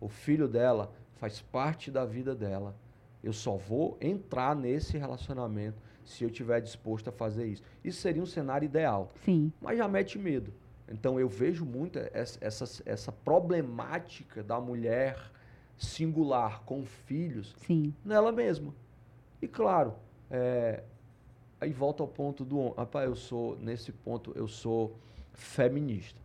O 0.00 0.08
filho 0.08 0.48
dela 0.48 0.92
faz 1.16 1.40
parte 1.40 1.90
da 1.90 2.04
vida 2.04 2.34
dela. 2.34 2.74
Eu 3.22 3.32
só 3.32 3.56
vou 3.56 3.96
entrar 4.00 4.56
nesse 4.56 4.98
relacionamento 4.98 5.80
se 6.04 6.24
eu 6.24 6.28
estiver 6.28 6.60
disposto 6.60 7.08
a 7.08 7.12
fazer 7.12 7.46
isso. 7.46 7.62
Isso 7.84 8.00
seria 8.00 8.22
um 8.22 8.26
cenário 8.26 8.66
ideal 8.66 9.12
Sim. 9.24 9.52
mas 9.60 9.78
já 9.78 9.86
mete 9.86 10.18
medo. 10.18 10.52
Então 10.88 11.18
eu 11.18 11.28
vejo 11.28 11.64
muito 11.64 11.98
essa, 12.12 12.38
essa, 12.40 12.82
essa 12.84 13.12
problemática 13.12 14.42
da 14.42 14.60
mulher 14.60 15.16
singular 15.78 16.62
com 16.64 16.84
filhos 16.84 17.54
Sim. 17.58 17.94
nela 18.04 18.32
mesma. 18.32 18.74
E 19.40 19.48
claro, 19.48 19.94
é, 20.30 20.82
aí 21.62 21.72
volta 21.72 22.02
ao 22.02 22.08
ponto 22.08 22.44
do 22.44 22.58
homem. 22.58 22.74
Rapaz, 22.76 23.08
eu 23.08 23.14
sou, 23.14 23.56
nesse 23.58 23.92
ponto, 23.92 24.32
eu 24.34 24.48
sou 24.48 24.96
feminista. 25.32 26.20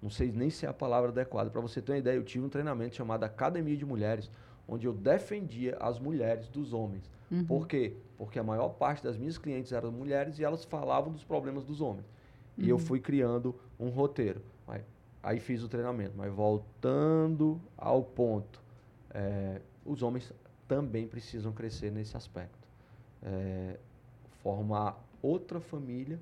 Não 0.00 0.08
sei 0.10 0.32
nem 0.32 0.48
se 0.50 0.64
é 0.64 0.68
a 0.68 0.72
palavra 0.72 1.10
adequada. 1.10 1.50
Para 1.50 1.60
você 1.60 1.80
ter 1.82 1.92
uma 1.92 1.98
ideia, 1.98 2.16
eu 2.16 2.24
tive 2.24 2.44
um 2.44 2.48
treinamento 2.48 2.96
chamado 2.96 3.22
Academia 3.24 3.76
de 3.76 3.84
Mulheres, 3.84 4.30
onde 4.66 4.86
eu 4.86 4.92
defendia 4.92 5.76
as 5.78 5.98
mulheres 5.98 6.48
dos 6.48 6.72
homens. 6.72 7.08
Uhum. 7.30 7.44
Por 7.44 7.68
quê? 7.68 7.96
Porque 8.16 8.38
a 8.38 8.42
maior 8.42 8.70
parte 8.70 9.04
das 9.04 9.16
minhas 9.16 9.36
clientes 9.36 9.72
eram 9.72 9.92
mulheres 9.92 10.38
e 10.38 10.44
elas 10.44 10.64
falavam 10.64 11.12
dos 11.12 11.22
problemas 11.22 11.64
dos 11.64 11.80
homens. 11.80 12.06
E 12.56 12.68
eu 12.68 12.76
Uhum. 12.76 12.82
fui 12.82 12.98
criando 12.98 13.54
um 13.78 13.90
roteiro. 13.90 14.40
Aí, 14.66 14.80
aí 15.22 15.38
fiz 15.38 15.62
o 15.62 15.68
treinamento. 15.68 16.14
Mas 16.16 16.32
voltando 16.32 17.60
ao 17.76 18.02
ponto, 18.02 18.60
é, 19.10 19.60
os 19.84 20.02
homens 20.02 20.32
também 20.66 21.06
precisam 21.06 21.52
crescer 21.52 21.92
nesse 21.92 22.16
aspecto. 22.16 22.58
É, 23.22 23.71
formar 24.42 25.02
outra 25.22 25.60
família 25.60 26.20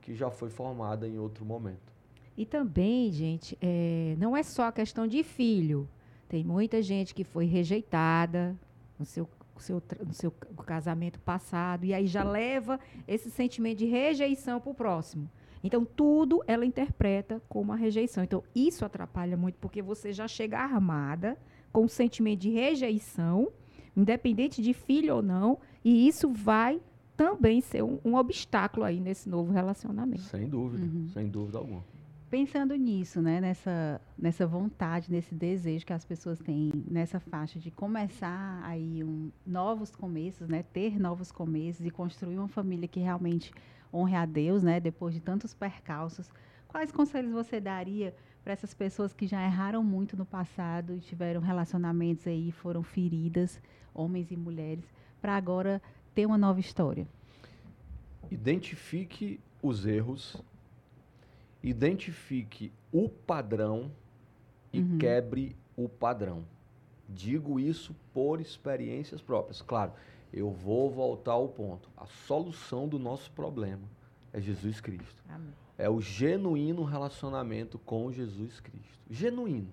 que 0.00 0.14
já 0.14 0.30
foi 0.30 0.50
formada 0.50 1.08
em 1.08 1.18
outro 1.18 1.44
momento. 1.44 1.92
E 2.36 2.44
também, 2.44 3.12
gente, 3.12 3.56
é, 3.60 4.16
não 4.18 4.36
é 4.36 4.42
só 4.42 4.64
a 4.64 4.72
questão 4.72 5.06
de 5.06 5.22
filho. 5.22 5.88
Tem 6.28 6.42
muita 6.42 6.82
gente 6.82 7.14
que 7.14 7.22
foi 7.22 7.46
rejeitada 7.46 8.56
no 8.98 9.04
seu, 9.04 9.28
seu 9.58 9.82
no 10.04 10.12
seu 10.12 10.30
casamento 10.66 11.20
passado 11.20 11.84
e 11.84 11.94
aí 11.94 12.06
já 12.06 12.24
leva 12.24 12.80
esse 13.06 13.30
sentimento 13.30 13.78
de 13.78 13.86
rejeição 13.86 14.60
para 14.60 14.70
o 14.70 14.74
próximo. 14.74 15.30
Então, 15.62 15.84
tudo 15.84 16.42
ela 16.46 16.66
interpreta 16.66 17.40
como 17.48 17.70
uma 17.70 17.76
rejeição. 17.76 18.22
Então, 18.22 18.42
isso 18.54 18.84
atrapalha 18.84 19.36
muito, 19.36 19.56
porque 19.58 19.80
você 19.80 20.12
já 20.12 20.28
chega 20.28 20.58
armada 20.58 21.38
com 21.72 21.84
o 21.84 21.88
sentimento 21.88 22.40
de 22.40 22.50
rejeição, 22.50 23.50
independente 23.96 24.60
de 24.60 24.74
filho 24.74 25.16
ou 25.16 25.22
não, 25.22 25.58
e 25.82 26.06
isso 26.06 26.30
vai 26.30 26.82
também 27.16 27.60
ser 27.60 27.82
um, 27.82 27.98
um 28.04 28.16
obstáculo 28.16 28.84
aí 28.84 29.00
nesse 29.00 29.28
novo 29.28 29.52
relacionamento. 29.52 30.22
Sem 30.22 30.48
dúvida, 30.48 30.84
Uhum. 30.84 31.08
sem 31.08 31.28
dúvida 31.28 31.58
alguma. 31.58 31.82
Pensando 32.30 32.74
nisso, 32.74 33.22
né, 33.22 33.40
nessa, 33.40 34.00
nessa 34.18 34.44
vontade, 34.44 35.08
nesse 35.08 35.32
desejo 35.34 35.86
que 35.86 35.92
as 35.92 36.04
pessoas 36.04 36.38
têm 36.40 36.72
nessa 36.90 37.20
faixa 37.20 37.60
de 37.60 37.70
começar 37.70 38.60
aí 38.64 39.04
um, 39.04 39.30
novos 39.46 39.94
começos, 39.94 40.48
né, 40.48 40.64
ter 40.72 40.98
novos 40.98 41.30
começos 41.30 41.86
e 41.86 41.90
construir 41.90 42.36
uma 42.36 42.48
família 42.48 42.88
que 42.88 42.98
realmente 42.98 43.52
honre 43.92 44.16
a 44.16 44.26
Deus, 44.26 44.64
né, 44.64 44.80
depois 44.80 45.14
de 45.14 45.20
tantos 45.20 45.54
percalços, 45.54 46.28
quais 46.66 46.90
conselhos 46.90 47.30
você 47.32 47.60
daria 47.60 48.12
para 48.42 48.52
essas 48.52 48.74
pessoas 48.74 49.12
que 49.12 49.28
já 49.28 49.40
erraram 49.44 49.84
muito 49.84 50.16
no 50.16 50.26
passado 50.26 50.96
e 50.96 50.98
tiveram 51.00 51.40
relacionamentos 51.40 52.26
aí, 52.26 52.50
foram 52.50 52.82
feridas, 52.82 53.60
homens 53.94 54.32
e 54.32 54.36
mulheres, 54.36 54.84
para 55.22 55.36
agora 55.36 55.80
ter 56.14 56.26
uma 56.26 56.38
nova 56.38 56.60
história? 56.60 57.06
Identifique 58.30 59.40
os 59.62 59.86
erros, 59.86 60.36
identifique 61.62 62.72
o 62.92 63.08
padrão 63.08 63.90
e 64.72 64.80
Uhum. 64.80 64.98
quebre 64.98 65.56
o 65.76 65.88
padrão. 65.88 66.44
Digo 67.08 67.60
isso 67.60 67.94
por 68.12 68.40
experiências 68.40 69.20
próprias. 69.20 69.60
Claro, 69.62 69.92
eu 70.32 70.50
vou 70.50 70.90
voltar 70.90 71.32
ao 71.32 71.48
ponto. 71.48 71.88
A 71.96 72.06
solução 72.06 72.88
do 72.88 72.98
nosso 72.98 73.30
problema 73.30 73.82
é 74.32 74.40
Jesus 74.40 74.80
Cristo. 74.80 75.22
Amém. 75.28 75.52
É 75.76 75.88
o 75.90 76.00
genuíno 76.00 76.84
relacionamento 76.84 77.78
com 77.78 78.10
Jesus 78.12 78.60
Cristo. 78.60 78.98
Genuíno. 79.10 79.68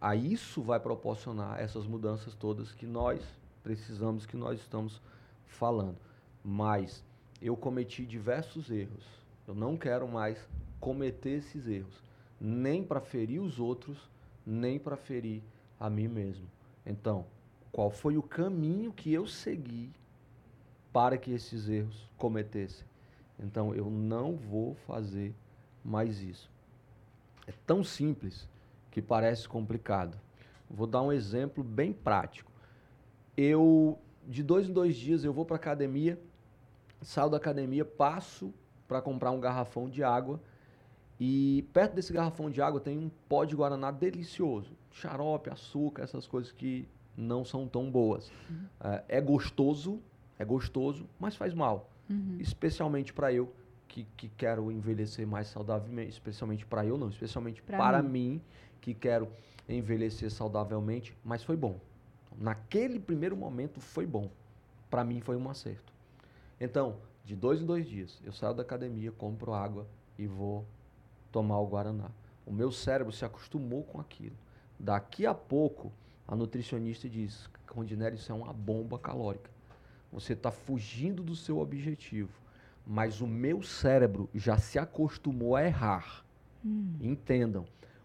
A 0.00 0.16
isso 0.16 0.62
vai 0.62 0.80
proporcionar 0.80 1.60
essas 1.60 1.86
mudanças 1.86 2.34
todas 2.34 2.72
que 2.72 2.86
nós 2.86 3.20
precisamos, 3.62 4.26
que 4.26 4.36
nós 4.36 4.58
estamos 4.60 5.00
falando. 5.52 5.98
Mas 6.44 7.04
eu 7.40 7.56
cometi 7.56 8.04
diversos 8.04 8.70
erros. 8.70 9.04
Eu 9.46 9.54
não 9.54 9.76
quero 9.76 10.08
mais 10.08 10.48
cometer 10.80 11.38
esses 11.38 11.66
erros, 11.66 12.02
nem 12.40 12.82
para 12.82 13.00
ferir 13.00 13.40
os 13.40 13.60
outros, 13.60 14.10
nem 14.44 14.78
para 14.78 14.96
ferir 14.96 15.42
a 15.78 15.88
mim 15.88 16.08
mesmo. 16.08 16.46
Então, 16.84 17.26
qual 17.70 17.90
foi 17.90 18.16
o 18.16 18.22
caminho 18.22 18.92
que 18.92 19.12
eu 19.12 19.26
segui 19.26 19.90
para 20.92 21.16
que 21.16 21.30
esses 21.30 21.68
erros 21.68 22.08
cometessem? 22.18 22.86
Então, 23.38 23.74
eu 23.74 23.88
não 23.90 24.36
vou 24.36 24.74
fazer 24.86 25.34
mais 25.84 26.20
isso. 26.20 26.50
É 27.46 27.52
tão 27.66 27.82
simples 27.82 28.48
que 28.90 29.02
parece 29.02 29.48
complicado. 29.48 30.18
Vou 30.70 30.86
dar 30.86 31.02
um 31.02 31.12
exemplo 31.12 31.62
bem 31.64 31.92
prático. 31.92 32.50
Eu, 33.36 33.98
de 34.26 34.42
dois 34.42 34.68
em 34.68 34.72
dois 34.72 34.96
dias, 34.96 35.24
eu 35.24 35.32
vou 35.32 35.44
para 35.44 35.56
academia, 35.56 36.18
saio 37.00 37.30
da 37.30 37.36
academia, 37.36 37.84
passo 37.84 38.52
para 38.86 39.00
comprar 39.00 39.30
um 39.30 39.40
garrafão 39.40 39.88
de 39.88 40.02
água 40.04 40.40
e 41.18 41.64
perto 41.72 41.94
desse 41.94 42.12
garrafão 42.12 42.50
de 42.50 42.60
água 42.60 42.80
tem 42.80 42.98
um 42.98 43.10
pó 43.28 43.44
de 43.44 43.54
guaraná 43.54 43.90
delicioso, 43.90 44.72
xarope, 44.92 45.50
açúcar, 45.50 46.02
essas 46.02 46.26
coisas 46.26 46.52
que 46.52 46.86
não 47.16 47.44
são 47.44 47.66
tão 47.68 47.90
boas. 47.90 48.30
É, 48.80 49.18
é 49.18 49.20
gostoso, 49.20 50.00
é 50.38 50.44
gostoso, 50.44 51.06
mas 51.18 51.36
faz 51.36 51.54
mal 51.54 51.88
Uhum. 52.10 52.36
especialmente 52.40 53.12
para 53.12 53.32
eu 53.32 53.50
que, 53.88 54.04
que 54.16 54.28
quero 54.28 54.70
envelhecer 54.72 55.26
mais 55.26 55.46
saudavelmente, 55.46 56.10
especialmente 56.10 56.66
para 56.66 56.84
eu 56.84 56.98
não, 56.98 57.08
especialmente 57.08 57.62
Pra 57.62 57.76
para 57.78 58.02
mim. 58.02 58.08
mim. 58.32 58.42
que 58.80 58.92
quero 58.92 59.28
envelhecer 59.68 60.28
saudavelmente, 60.30 61.16
mas 61.24 61.44
foi 61.44 61.56
bom. 61.56 61.78
Naquele 62.38 62.98
primeiro 62.98 63.36
momento 63.36 63.80
foi 63.80 64.06
bom. 64.06 64.30
Para 64.90 65.04
mim 65.04 65.20
foi 65.20 65.36
um 65.36 65.48
acerto. 65.48 65.92
Então, 66.60 66.96
de 67.24 67.34
dois 67.34 67.60
em 67.60 67.66
dois 67.66 67.86
dias, 67.86 68.20
eu 68.24 68.32
saio 68.32 68.54
da 68.54 68.62
academia, 68.62 69.12
compro 69.12 69.52
água 69.52 69.86
e 70.18 70.26
vou 70.26 70.64
tomar 71.30 71.58
o 71.58 71.66
guaraná. 71.66 72.10
O 72.44 72.52
meu 72.52 72.70
cérebro 72.72 73.12
se 73.12 73.24
acostumou 73.24 73.84
com 73.84 74.00
aquilo. 74.00 74.36
Daqui 74.78 75.24
a 75.26 75.34
pouco, 75.34 75.92
a 76.26 76.34
nutricionista 76.34 77.08
diz, 77.08 77.48
Rondinelli, 77.68 78.16
isso 78.16 78.32
é 78.32 78.34
uma 78.34 78.52
bomba 78.52 78.98
calórica. 78.98 79.50
Você 80.12 80.34
está 80.34 80.50
fugindo 80.50 81.22
do 81.22 81.34
seu 81.34 81.58
objetivo. 81.58 82.42
mas 82.86 83.20
o 83.20 83.26
meu 83.26 83.62
cérebro 83.62 84.28
já 84.34 84.58
se 84.58 84.78
acostumou 84.78 85.54
a 85.56 85.64
errar. 85.64 86.24
Hum. 86.64 86.96
Entendam, 87.00 87.64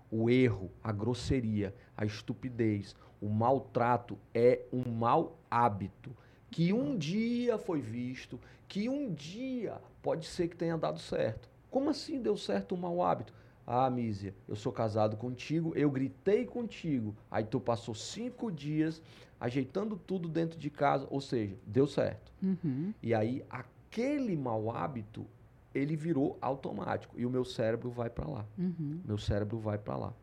o 0.09 0.29
erro, 0.29 0.71
a 0.83 0.91
grosseria, 0.91 1.73
a 1.95 2.05
estupidez, 2.05 2.95
o 3.21 3.29
maltrato 3.29 4.17
é 4.33 4.61
um 4.71 4.89
mau 4.89 5.37
hábito 5.49 6.15
que 6.49 6.71
um 6.73 6.97
dia 6.97 7.57
foi 7.57 7.81
visto, 7.81 8.39
que 8.67 8.89
um 8.89 9.13
dia 9.13 9.79
pode 10.01 10.25
ser 10.25 10.47
que 10.47 10.55
tenha 10.55 10.77
dado 10.77 10.99
certo. 10.99 11.49
Como 11.69 11.89
assim 11.89 12.21
deu 12.21 12.37
certo 12.37 12.75
um 12.75 12.77
mau 12.77 13.03
hábito? 13.03 13.33
Ah, 13.65 13.89
Mísia, 13.89 14.33
eu 14.47 14.55
sou 14.55 14.71
casado 14.71 15.17
contigo, 15.17 15.73
eu 15.75 15.91
gritei 15.91 16.45
contigo, 16.45 17.13
aí 17.29 17.43
tu 17.43 17.59
passou 17.59 17.93
cinco 17.93 18.49
dias 18.49 19.01
ajeitando 19.39 19.97
tudo 19.97 20.29
dentro 20.29 20.57
de 20.57 20.69
casa, 20.69 21.05
ou 21.09 21.19
seja, 21.19 21.55
deu 21.65 21.85
certo. 21.85 22.31
Uhum. 22.41 22.93
E 23.03 23.13
aí 23.13 23.43
aquele 23.49 24.35
mau 24.37 24.71
hábito 24.71 25.27
ele 25.75 25.95
virou 25.95 26.37
automático 26.41 27.19
e 27.19 27.25
o 27.25 27.29
meu 27.29 27.43
cérebro 27.43 27.89
vai 27.89 28.09
para 28.09 28.27
lá. 28.27 28.45
Uhum. 28.57 29.01
Meu 29.05 29.17
cérebro 29.17 29.59
vai 29.59 29.77
para 29.77 29.97
lá. 29.97 30.13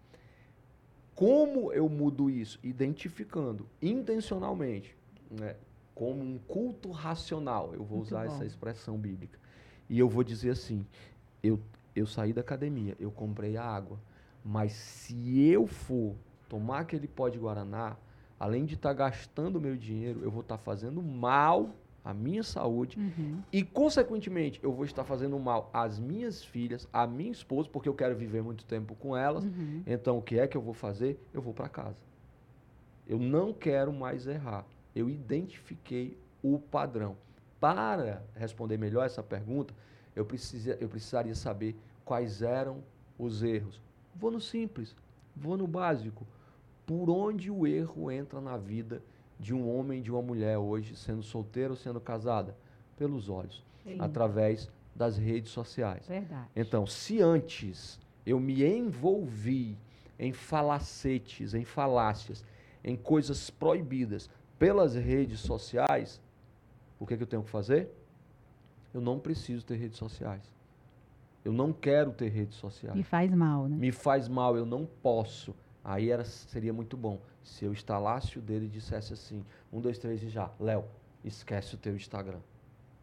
Como 1.15 1.73
eu 1.73 1.89
mudo 1.89 2.29
isso? 2.29 2.59
Identificando 2.63 3.67
intencionalmente, 3.81 4.97
né, 5.31 5.57
como 5.95 6.23
um 6.23 6.39
culto 6.39 6.91
racional. 6.91 7.71
Eu 7.73 7.85
vou 7.85 7.99
Muito 7.99 8.09
usar 8.09 8.27
bom. 8.27 8.35
essa 8.35 8.45
expressão 8.45 8.99
bíblica. 8.99 9.39
E 9.89 9.99
eu 9.99 10.09
vou 10.09 10.25
dizer 10.25 10.51
assim: 10.51 10.85
eu, 11.43 11.61
eu 11.95 12.07
saí 12.07 12.33
da 12.33 12.41
academia, 12.41 12.97
eu 12.99 13.11
comprei 13.11 13.57
a 13.57 13.65
água, 13.65 13.99
mas 14.45 14.73
se 14.73 15.41
eu 15.49 15.67
for 15.67 16.15
tomar 16.49 16.81
aquele 16.81 17.07
pó 17.07 17.29
de 17.29 17.39
guaraná, 17.39 17.97
além 18.39 18.65
de 18.65 18.75
estar 18.75 18.93
gastando 18.93 19.61
meu 19.61 19.77
dinheiro, 19.77 20.21
eu 20.23 20.31
vou 20.31 20.41
estar 20.41 20.59
fazendo 20.59 21.03
mal 21.03 21.75
à 22.05 22.13
minha 22.13 22.43
saúde 22.43 22.99
Uhum. 22.99 23.41
e, 23.53 23.63
consequentemente, 23.63 24.61
eu 24.63 24.71
vou 24.73 24.85
estar 24.85 25.05
fazendo 25.05 25.39
mal 25.39 25.71
às 25.73 25.99
minhas 25.99 26.45
filhas, 26.45 26.87
à 26.93 27.07
minha 27.07 27.33
esposa, 27.33 27.69
porque 27.71 27.89
eu 27.89 27.95
quero 27.95 28.15
viver 28.15 28.43
muito 28.43 28.65
tempo 28.67 28.95
com 28.95 29.17
elas. 29.17 29.45
Uhum. 29.45 29.83
Então, 29.87 30.19
o 30.19 30.23
que 30.23 30.39
é 30.39 30.47
que 30.47 30.57
eu 30.57 30.61
vou 30.61 30.75
fazer? 30.75 31.19
Eu 31.33 31.41
vou 31.41 31.55
para 31.55 31.69
casa. 31.69 31.97
Eu 33.07 33.19
não 33.19 33.53
quero 33.53 33.93
mais 33.93 34.27
errar. 34.27 34.67
Eu 34.95 35.09
identifiquei 35.11 36.17
o 36.43 36.59
padrão. 36.59 37.17
Para 37.59 38.23
responder 38.35 38.77
melhor 38.77 39.07
essa 39.07 39.23
pergunta, 39.23 39.73
eu, 40.15 40.25
precisa, 40.27 40.77
eu 40.81 40.89
precisaria 40.89 41.35
saber 41.35 41.75
quais 42.05 42.43
eram 42.43 42.83
os 43.19 43.43
erros. 43.43 43.81
Vou 44.15 44.31
no 44.31 44.41
simples, 44.41 44.95
vou 45.35 45.57
no 45.57 45.67
básico. 45.67 46.27
Por 46.87 47.09
onde 47.09 47.51
o 47.51 47.67
erro 47.67 48.11
entra 48.11 48.41
na 48.43 48.59
vida 48.59 49.03
de 49.39 49.55
um 49.55 49.69
homem 49.69 49.99
e 49.99 50.03
de 50.03 50.11
uma 50.11 50.23
mulher 50.23 50.59
hoje, 50.59 50.97
sendo 50.97 51.23
solteira 51.23 51.71
ou 51.71 51.77
sendo 51.77 52.01
casada? 52.01 52.57
Pelos 52.97 53.29
olhos, 53.29 53.65
Sim. 53.83 53.97
através 53.99 54.71
das 54.95 55.17
redes 55.17 55.51
sociais. 55.51 56.07
Verdade. 56.07 56.49
Então, 56.55 56.87
se 56.87 57.21
antes 57.21 57.99
eu 58.25 58.39
me 58.39 58.65
envolvi 58.65 59.77
em 60.19 60.33
falacetes, 60.33 61.55
em 61.55 61.65
falácias, 61.65 62.45
em 62.83 62.97
coisas 62.97 63.51
proibidas 63.51 64.31
pelas 64.59 64.95
redes 64.95 65.41
sociais, 65.41 66.21
o 66.99 67.07
que, 67.07 67.17
que 67.17 67.23
eu 67.25 67.27
tenho 67.27 67.43
que 67.43 67.51
fazer? 67.51 67.91
Eu 68.93 69.01
não 69.01 69.19
preciso 69.19 69.65
ter 69.65 69.77
redes 69.77 69.99
sociais. 69.99 70.43
Eu 71.45 71.53
não 71.53 71.73
quero 71.73 72.13
ter 72.13 72.29
redes 72.29 72.57
sociais. 72.57 72.99
E 72.99 73.03
faz 73.03 73.31
mal, 73.35 73.69
né? 73.69 73.77
Me 73.77 73.91
faz 73.91 74.29
mal, 74.29 74.57
eu 74.57 74.65
não 74.65 74.87
posso. 75.03 75.55
Aí 75.83 76.11
era, 76.11 76.25
seria 76.25 76.73
muito 76.73 76.97
bom 76.97 77.21
se 77.45 77.65
eu 77.65 77.73
instalasse 77.73 78.39
o 78.39 78.43
dedo 78.43 78.65
e 78.65 78.69
dissesse 78.69 79.13
assim: 79.13 79.45
um, 79.73 79.81
dois, 79.81 79.99
três 79.99 80.23
e 80.23 80.29
já. 80.29 80.51
Léo, 80.59 80.85
esquece 81.25 81.75
o 81.75 81.79
teu 81.79 81.95
Instagram. 81.95 82.41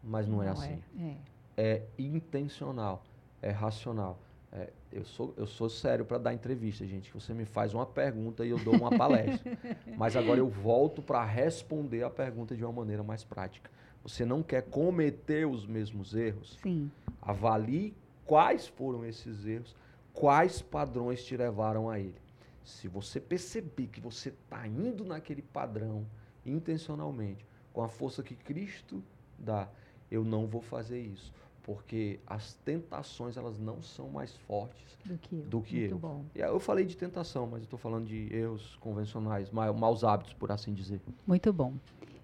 Mas 0.02 0.26
não, 0.28 0.42
é 0.42 0.48
assim 0.48 0.82
É. 0.98 1.16
é 1.56 1.82
intencional, 1.98 3.02
é 3.40 3.50
racional. 3.50 4.18
É, 4.54 4.70
eu, 4.92 5.04
sou, 5.06 5.32
eu 5.38 5.46
sou 5.46 5.70
sério 5.70 6.04
para 6.04 6.18
dar 6.18 6.34
entrevista, 6.34 6.86
gente. 6.86 7.10
Você 7.14 7.32
me 7.32 7.46
faz 7.46 7.72
uma 7.72 7.86
pergunta 7.86 8.44
e 8.44 8.50
eu 8.50 8.58
dou 8.62 8.74
uma 8.74 8.90
palestra. 8.98 9.56
Mas 9.96 10.14
agora 10.14 10.40
eu 10.40 10.48
volto 10.48 11.00
para 11.00 11.24
responder 11.24 12.02
a 12.02 12.10
pergunta 12.10 12.54
de 12.54 12.62
uma 12.62 12.72
maneira 12.72 13.02
mais 13.02 13.24
prática. 13.24 13.70
Você 14.02 14.26
não 14.26 14.42
quer 14.42 14.62
cometer 14.62 15.46
os 15.46 15.64
mesmos 15.64 16.14
erros? 16.14 16.58
Sim. 16.62 16.90
Avalie 17.22 17.94
quais 18.26 18.66
foram 18.66 19.06
esses 19.06 19.46
erros, 19.46 19.74
quais 20.12 20.60
padrões 20.60 21.24
te 21.24 21.34
levaram 21.36 21.88
a 21.88 21.98
ele. 21.98 22.20
Se 22.64 22.88
você 22.88 23.20
perceber 23.20 23.88
que 23.88 24.00
você 24.00 24.30
está 24.30 24.66
indo 24.66 25.04
naquele 25.04 25.42
padrão 25.42 26.06
intencionalmente, 26.44 27.44
com 27.72 27.82
a 27.82 27.88
força 27.88 28.22
que 28.22 28.34
Cristo 28.34 29.02
dá, 29.38 29.68
eu 30.10 30.24
não 30.24 30.46
vou 30.46 30.60
fazer 30.60 31.00
isso, 31.00 31.32
porque 31.62 32.20
as 32.26 32.54
tentações 32.64 33.36
elas 33.36 33.58
não 33.58 33.80
são 33.82 34.10
mais 34.10 34.36
fortes 34.36 34.98
Do 35.04 35.18
que 35.18 35.36
eu. 35.36 35.44
do 35.46 35.62
que 35.62 35.78
Muito 35.80 35.92
eu. 35.94 35.98
bom. 35.98 36.24
E 36.34 36.40
Eu 36.40 36.60
falei 36.60 36.84
de 36.84 36.96
tentação, 36.96 37.46
mas 37.46 37.60
eu 37.60 37.64
estou 37.64 37.78
falando 37.78 38.06
de 38.06 38.34
erros 38.34 38.76
convencionais, 38.76 39.50
ma- 39.50 39.72
maus 39.72 40.04
hábitos, 40.04 40.34
por 40.34 40.52
assim 40.52 40.72
dizer. 40.74 41.00
Muito 41.26 41.52
bom. 41.52 41.74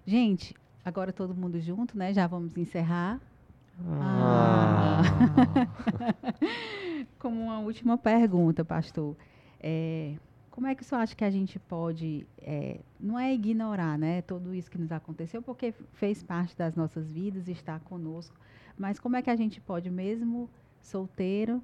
Gente, 0.05 0.53
agora 0.85 1.11
todo 1.11 1.33
mundo 1.35 1.59
junto, 1.59 1.97
né? 1.97 2.13
Já 2.13 2.27
vamos 2.27 2.55
encerrar. 2.57 3.19
Ah. 4.01 5.01
Como 7.19 7.41
uma 7.41 7.59
última 7.59 7.97
pergunta, 7.97 8.63
pastor. 8.63 9.15
É, 9.59 10.15
como 10.59 10.67
é 10.67 10.75
que 10.75 10.81
o 10.81 10.85
senhor 10.85 10.99
acha 10.99 11.15
que 11.15 11.23
a 11.23 11.29
gente 11.29 11.57
pode, 11.57 12.27
é, 12.37 12.81
não 12.99 13.17
é 13.17 13.33
ignorar, 13.33 13.97
né, 13.97 14.21
tudo 14.21 14.53
isso 14.53 14.69
que 14.69 14.77
nos 14.77 14.91
aconteceu, 14.91 15.41
porque 15.41 15.73
fez 15.93 16.21
parte 16.21 16.53
das 16.57 16.75
nossas 16.75 17.09
vidas 17.09 17.47
e 17.47 17.53
está 17.53 17.79
conosco, 17.79 18.35
mas 18.77 18.99
como 18.99 19.15
é 19.15 19.21
que 19.21 19.29
a 19.29 19.37
gente 19.37 19.61
pode, 19.61 19.89
mesmo 19.89 20.49
solteiro, 20.81 21.63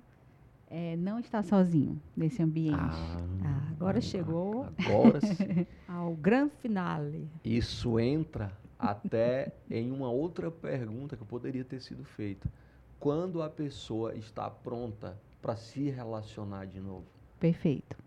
é, 0.69 0.95
não 0.95 1.19
estar 1.19 1.43
sozinho 1.43 2.01
nesse 2.15 2.41
ambiente? 2.41 2.79
Ah, 2.79 3.67
agora 3.69 3.99
chegou 3.99 4.69
Agora 4.77 5.19
ao 5.89 6.15
grande 6.15 6.53
finale. 6.62 7.27
Isso 7.43 7.99
entra 7.99 8.49
até 8.79 9.51
em 9.69 9.91
uma 9.91 10.10
outra 10.10 10.49
pergunta 10.49 11.17
que 11.17 11.25
poderia 11.25 11.65
ter 11.65 11.81
sido 11.81 12.05
feita. 12.05 12.49
Quando 12.97 13.43
a 13.43 13.49
pessoa 13.49 14.15
está 14.15 14.49
pronta 14.49 15.19
para 15.41 15.58
se 15.58 15.89
relacionar 15.89 16.65
de 16.65 16.79
novo? 16.79 17.03
Perfeito. 17.41 17.97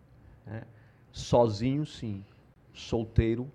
né? 0.47 0.63
Sozinho, 1.13 1.85
sim. 1.87 2.25
Solteiro, 2.73 3.51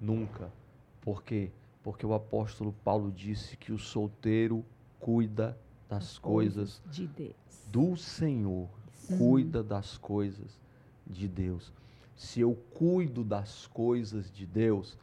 nunca. 0.00 0.52
Por 1.00 1.22
quê? 1.22 1.50
Porque 1.82 2.04
o 2.06 2.14
apóstolo 2.14 2.72
Paulo 2.84 3.10
disse 3.10 3.56
que 3.56 3.72
o 3.72 3.78
solteiro 3.78 4.64
cuida 5.00 5.58
das 5.88 6.18
coisas 6.18 6.82
de 6.90 7.06
Deus. 7.06 7.34
do 7.72 7.96
Senhor, 7.96 8.68
cuida 9.16 9.62
das 9.62 9.96
coisas 9.96 10.60
de 11.06 11.26
Deus. 11.26 11.72
Se 12.14 12.40
eu 12.40 12.54
cuido 12.74 13.24
das 13.24 13.66
coisas 13.68 14.30
de 14.30 14.44
Deus, 14.44 14.98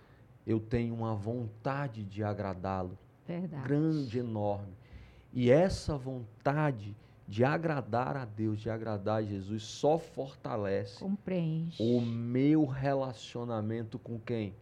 eu 0.46 0.60
tenho 0.60 0.94
uma 0.94 1.16
vontade 1.16 2.04
de 2.04 2.24
agradá-lo, 2.24 2.98
Verdade. 3.26 3.64
grande, 3.64 4.20
enorme. 4.20 4.74
E 5.34 5.50
essa 5.50 5.98
vontade 5.98 6.96
de 7.28 7.44
agradar 7.44 8.16
a 8.16 8.26
Deus, 8.26 8.60
de 8.60 8.70
agradar 8.70 9.18
a 9.20 9.24
Jesus, 9.24 9.64
só 9.64 9.98
fortalece 9.98 11.00
Compreende. 11.00 11.76
o 11.82 12.00
meu 12.02 12.66
relacionamento 12.66 13.98
com 13.98 14.20
quem? 14.20 14.54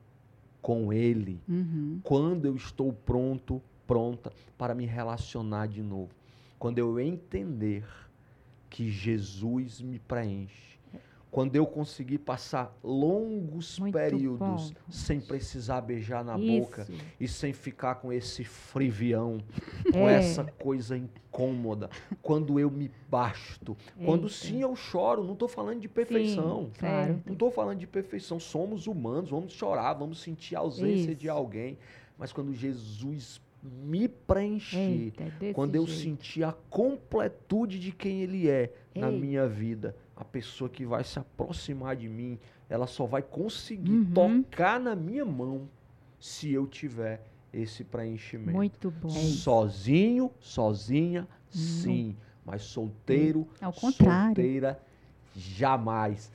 Com 0.61 0.93
Ele 0.93 1.41
Uhum. 1.47 1.99
quando 2.03 2.45
eu 2.45 2.55
estou 2.55 2.93
pronto, 2.93 3.61
pronta 3.85 4.31
para 4.57 4.73
me 4.73 4.85
relacionar 4.85 5.67
de 5.67 5.81
novo. 5.81 6.11
Quando 6.57 6.77
eu 6.79 6.97
entender 6.99 7.83
que 8.69 8.89
Jesus 8.89 9.81
me 9.81 9.99
preenche. 9.99 10.72
Quando 11.33 11.55
eu 11.55 11.65
conseguir 11.65 12.19
passar 12.19 12.77
longos 12.83 13.79
Muito 13.79 13.93
períodos 13.95 14.69
bom. 14.69 14.91
sem 14.91 15.19
precisar 15.19 15.81
beijar 15.81 16.23
na 16.23 16.37
Isso. 16.37 16.59
boca 16.61 16.87
e 17.19 17.27
sem 17.27 17.51
ficar 17.51 17.95
com 17.95 18.13
esse 18.13 18.43
frivião, 18.43 19.39
com 19.91 20.07
É. 20.07 20.17
essa 20.19 20.43
coisa 20.43 20.95
incômoda. 20.95 21.89
Quando 22.21 22.59
eu 22.59 22.69
me 22.69 22.91
basto. 23.09 23.75
Quando 24.05 24.25
Eita. 24.27 24.35
sim 24.35 24.61
eu 24.61 24.75
choro, 24.75 25.23
não 25.23 25.33
estou 25.33 25.47
falando 25.47 25.79
de 25.79 25.89
perfeição. 25.89 26.69
claro. 26.77 27.19
Não 27.25 27.33
estou 27.33 27.49
falando 27.49 27.79
de 27.79 27.87
perfeição. 27.87 28.39
Somos 28.39 28.85
humanos, 28.85 29.31
vamos 29.31 29.53
chorar, 29.53 29.93
vamos 29.95 30.21
sentir 30.21 30.55
a 30.55 30.59
ausência 30.59 31.15
de 31.15 31.25
Isso. 31.25 31.35
alguém. 31.35 31.79
Mas 32.15 32.31
quando 32.31 32.53
Jesus 32.53 33.41
me 33.63 34.07
preencher, 34.07 34.77
Eita, 34.77 35.23
é 35.41 35.51
quando 35.51 35.75
eu 35.75 35.87
jeito. 35.87 35.99
sentir 36.03 36.43
a 36.43 36.51
completude 36.69 37.79
de 37.79 37.91
quem 37.91 38.21
Ele 38.21 38.47
é 38.47 38.71
na 38.93 39.09
Ei. 39.11 39.19
minha 39.19 39.47
vida, 39.47 39.95
a 40.15 40.23
pessoa 40.23 40.69
que 40.69 40.85
vai 40.85 41.03
se 41.03 41.17
aproximar 41.19 41.95
de 41.95 42.07
mim, 42.07 42.37
ela 42.69 42.87
só 42.87 43.05
vai 43.05 43.21
conseguir 43.21 43.91
Uhum. 43.91 44.43
tocar 44.43 44.79
na 44.79 44.95
minha 44.95 45.25
mão 45.25 45.67
se 46.19 46.51
eu 46.51 46.65
tiver 46.67 47.21
esse 47.51 47.83
preenchimento. 47.83 48.51
Muito 48.55 48.89
bom. 48.91 49.09
Sozinho, 49.09 50.31
sozinha, 50.39 51.27
sim. 51.49 52.15
Mas 52.45 52.63
solteiro, 52.63 53.47
Ao 53.61 53.71
contrário. 53.71 54.35
solteira, 54.35 54.79
jamais. 55.35 56.31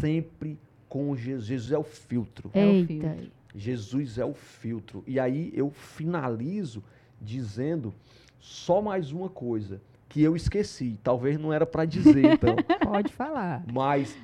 Sempre 0.00 0.58
com 0.88 1.14
Jesus. 1.16 1.46
Jesus 1.46 1.72
é 1.72 1.78
o 1.78 1.82
filtro. 1.82 2.50
É 2.54 2.66
o 2.66 2.86
filtro. 2.86 3.30
Jesus 3.54 4.18
é 4.18 4.24
o 4.24 4.34
filtro. 4.34 5.02
E 5.06 5.18
aí 5.20 5.50
eu 5.54 5.70
finalizo 5.70 6.82
dizendo 7.20 7.92
só 8.40 8.80
mais 8.80 9.12
uma 9.12 9.28
coisa 9.28 9.80
que 10.12 10.22
eu 10.22 10.36
esqueci. 10.36 11.00
Talvez 11.02 11.38
não 11.38 11.50
era 11.54 11.64
para 11.64 11.86
dizer, 11.86 12.34
então. 12.34 12.54
Pode 12.84 13.10
falar. 13.10 13.64
Mas, 13.72 14.14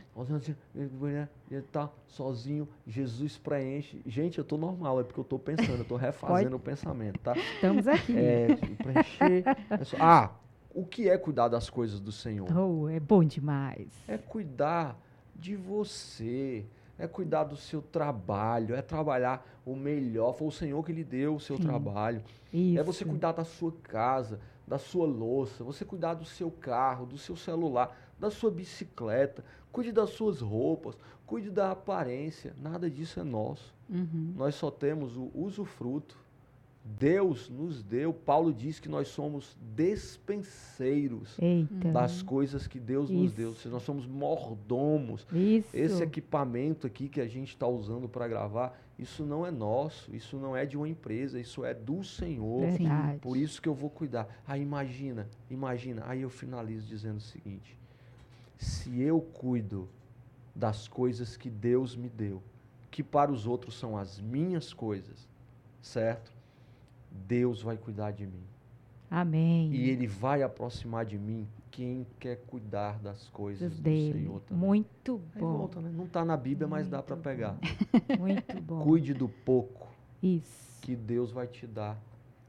ele 1.50 1.62
tá 1.72 1.88
sozinho, 2.06 2.68
Jesus 2.86 3.38
preenche. 3.38 4.02
Gente, 4.04 4.36
eu 4.36 4.44
tô 4.44 4.58
normal, 4.58 5.00
é 5.00 5.02
porque 5.02 5.18
eu 5.18 5.24
tô 5.24 5.38
pensando, 5.38 5.78
eu 5.78 5.84
tô 5.86 5.96
refazendo 5.96 6.50
Pode. 6.50 6.54
o 6.56 6.58
pensamento, 6.58 7.18
tá? 7.20 7.34
Estamos 7.54 7.88
aqui. 7.88 8.14
É, 8.14 8.48
preencher. 8.76 9.44
É 9.70 9.84
só, 9.84 9.96
ah, 9.98 10.30
o 10.74 10.84
que 10.84 11.08
é 11.08 11.16
cuidar 11.16 11.48
das 11.48 11.70
coisas 11.70 12.00
do 12.00 12.12
Senhor? 12.12 12.46
Oh, 12.54 12.86
é 12.86 13.00
bom 13.00 13.24
demais. 13.24 13.88
É 14.06 14.18
cuidar 14.18 15.00
de 15.34 15.56
você 15.56 16.66
é 16.98 17.06
cuidar 17.06 17.44
do 17.44 17.56
seu 17.56 17.80
trabalho, 17.80 18.74
é 18.74 18.82
trabalhar 18.82 19.46
o 19.64 19.76
melhor. 19.76 20.34
Foi 20.34 20.48
o 20.48 20.50
Senhor 20.50 20.84
que 20.84 20.92
lhe 20.92 21.04
deu 21.04 21.36
o 21.36 21.40
seu 21.40 21.56
Sim. 21.56 21.62
trabalho. 21.62 22.22
Isso. 22.52 22.80
É 22.80 22.82
você 22.82 23.04
cuidar 23.04 23.32
da 23.32 23.44
sua 23.44 23.72
casa, 23.84 24.40
da 24.68 24.78
sua 24.78 25.06
louça, 25.06 25.64
você 25.64 25.82
cuidar 25.84 26.14
do 26.14 26.26
seu 26.26 26.50
carro, 26.50 27.06
do 27.06 27.16
seu 27.16 27.34
celular, 27.34 27.96
da 28.20 28.30
sua 28.30 28.50
bicicleta, 28.50 29.42
cuide 29.72 29.90
das 29.90 30.10
suas 30.10 30.42
roupas, 30.42 30.94
cuide 31.26 31.50
da 31.50 31.70
aparência. 31.70 32.54
Nada 32.60 32.90
disso 32.90 33.18
é 33.18 33.24
nosso. 33.24 33.74
Uhum. 33.88 34.34
Nós 34.36 34.54
só 34.54 34.70
temos 34.70 35.16
o 35.16 35.30
usufruto. 35.34 36.18
Deus 36.96 37.50
nos 37.50 37.82
deu, 37.82 38.12
Paulo 38.14 38.52
diz 38.52 38.80
que 38.80 38.88
nós 38.88 39.08
somos 39.08 39.56
despenseiros 39.74 41.36
Eita. 41.38 41.92
das 41.92 42.22
coisas 42.22 42.66
que 42.66 42.80
Deus 42.80 43.10
Isso. 43.10 43.18
nos 43.18 43.32
deu. 43.32 43.54
Seja, 43.54 43.68
nós 43.68 43.82
somos 43.82 44.06
mordomos. 44.06 45.26
Isso. 45.32 45.76
Esse 45.76 46.02
equipamento 46.02 46.86
aqui 46.86 47.08
que 47.08 47.20
a 47.20 47.26
gente 47.26 47.48
está 47.48 47.66
usando 47.66 48.08
para 48.08 48.26
gravar, 48.26 48.80
isso 48.98 49.24
não 49.24 49.44
é 49.44 49.50
nosso, 49.50 50.14
isso 50.14 50.38
não 50.38 50.56
é 50.56 50.64
de 50.64 50.76
uma 50.76 50.88
empresa, 50.88 51.38
isso 51.38 51.64
é 51.64 51.74
do 51.74 52.02
Senhor. 52.02 52.62
Verdade. 52.62 53.18
Por 53.18 53.36
isso 53.36 53.60
que 53.60 53.68
eu 53.68 53.74
vou 53.74 53.90
cuidar. 53.90 54.42
Aí 54.46 54.62
imagina, 54.62 55.28
imagina. 55.50 56.02
Aí 56.06 56.22
eu 56.22 56.30
finalizo 56.30 56.86
dizendo 56.86 57.18
o 57.18 57.22
seguinte: 57.22 57.78
se 58.56 59.00
eu 59.00 59.20
cuido 59.20 59.88
das 60.54 60.88
coisas 60.88 61.36
que 61.36 61.50
Deus 61.50 61.94
me 61.94 62.08
deu, 62.08 62.42
que 62.90 63.02
para 63.02 63.30
os 63.30 63.46
outros 63.46 63.78
são 63.78 63.96
as 63.96 64.20
minhas 64.20 64.72
coisas, 64.72 65.28
certo? 65.82 66.37
Deus 67.26 67.62
vai 67.62 67.76
cuidar 67.76 68.12
de 68.12 68.26
mim. 68.26 68.44
Amém. 69.10 69.72
E 69.72 69.88
Ele 69.88 70.06
vai 70.06 70.42
aproximar 70.42 71.04
de 71.04 71.18
mim 71.18 71.46
quem 71.70 72.06
quer 72.18 72.36
cuidar 72.46 72.98
das 72.98 73.28
coisas 73.28 73.76
do 73.76 73.82
dele. 73.82 74.24
Senhor 74.24 74.40
também. 74.40 74.66
Muito 74.66 75.20
bom. 75.34 75.58
Volta, 75.58 75.80
né? 75.80 75.90
Não 75.94 76.04
está 76.04 76.24
na 76.24 76.36
Bíblia, 76.36 76.66
mas 76.66 76.82
Muito 76.82 76.90
dá 76.90 77.02
para 77.02 77.16
pegar. 77.16 77.56
Muito 78.18 78.60
bom. 78.60 78.82
Cuide 78.82 79.14
do 79.14 79.28
pouco. 79.28 79.86
Isso. 80.22 80.80
Que 80.82 80.96
Deus 80.96 81.30
vai 81.30 81.46
te 81.46 81.66
dar. 81.66 81.98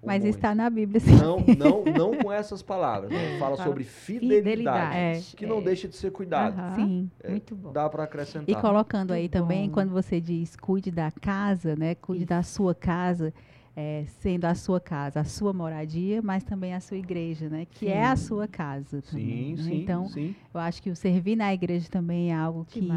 Mas 0.02 0.24
muito. 0.24 0.36
está 0.36 0.56
na 0.56 0.70
Bíblia, 0.70 1.02
sim. 1.02 1.12
Não, 1.18 1.40
não, 1.58 1.84
não 1.84 2.24
com 2.24 2.32
essas 2.32 2.62
palavras. 2.62 3.12
Né? 3.12 3.38
Fala, 3.38 3.58
Fala 3.58 3.68
sobre 3.68 3.84
fidelidade, 3.84 4.42
fidelidade 4.42 4.96
é, 4.96 5.36
que 5.36 5.46
não 5.46 5.58
é. 5.58 5.62
deixa 5.62 5.90
de 5.90 5.96
ser 5.98 6.10
cuidado. 6.10 6.76
Sim, 6.76 7.12
é, 7.22 7.32
muito 7.32 7.54
bom. 7.54 7.74
Dá 7.74 7.90
para 7.90 8.06
acrescentar. 8.06 8.48
E 8.48 8.56
colocando 8.62 9.12
aí 9.12 9.28
também, 9.28 9.70
quando 9.70 9.92
você 9.92 10.22
diz 10.22 10.56
cuide 10.56 10.90
da 10.90 11.12
casa, 11.12 11.76
né? 11.76 11.96
Cuide 11.96 12.24
Isso. 12.24 12.30
da 12.30 12.42
sua 12.44 12.74
casa 12.74 13.34
é, 13.76 14.06
sendo 14.20 14.46
a 14.46 14.56
sua 14.56 14.80
casa, 14.80 15.22
a 15.22 15.24
sua 15.24 15.54
moradia, 15.54 16.22
mas 16.22 16.44
também 16.44 16.74
a 16.74 16.80
sua 16.80 16.98
igreja, 16.98 17.50
né? 17.50 17.66
Que 17.66 17.86
sim. 17.86 17.92
é 17.92 18.06
a 18.06 18.16
sua 18.16 18.48
casa 18.48 19.02
também. 19.02 19.56
Sim, 19.56 19.64
né? 19.64 19.70
sim, 19.70 19.82
então, 19.82 20.10
sim. 20.10 20.36
eu 20.54 20.60
acho 20.60 20.82
que 20.82 20.90
o 20.90 20.96
servir 20.96 21.36
na 21.36 21.54
igreja 21.54 21.88
também 21.90 22.32
é 22.32 22.36
algo 22.36 22.66
que, 22.66 22.88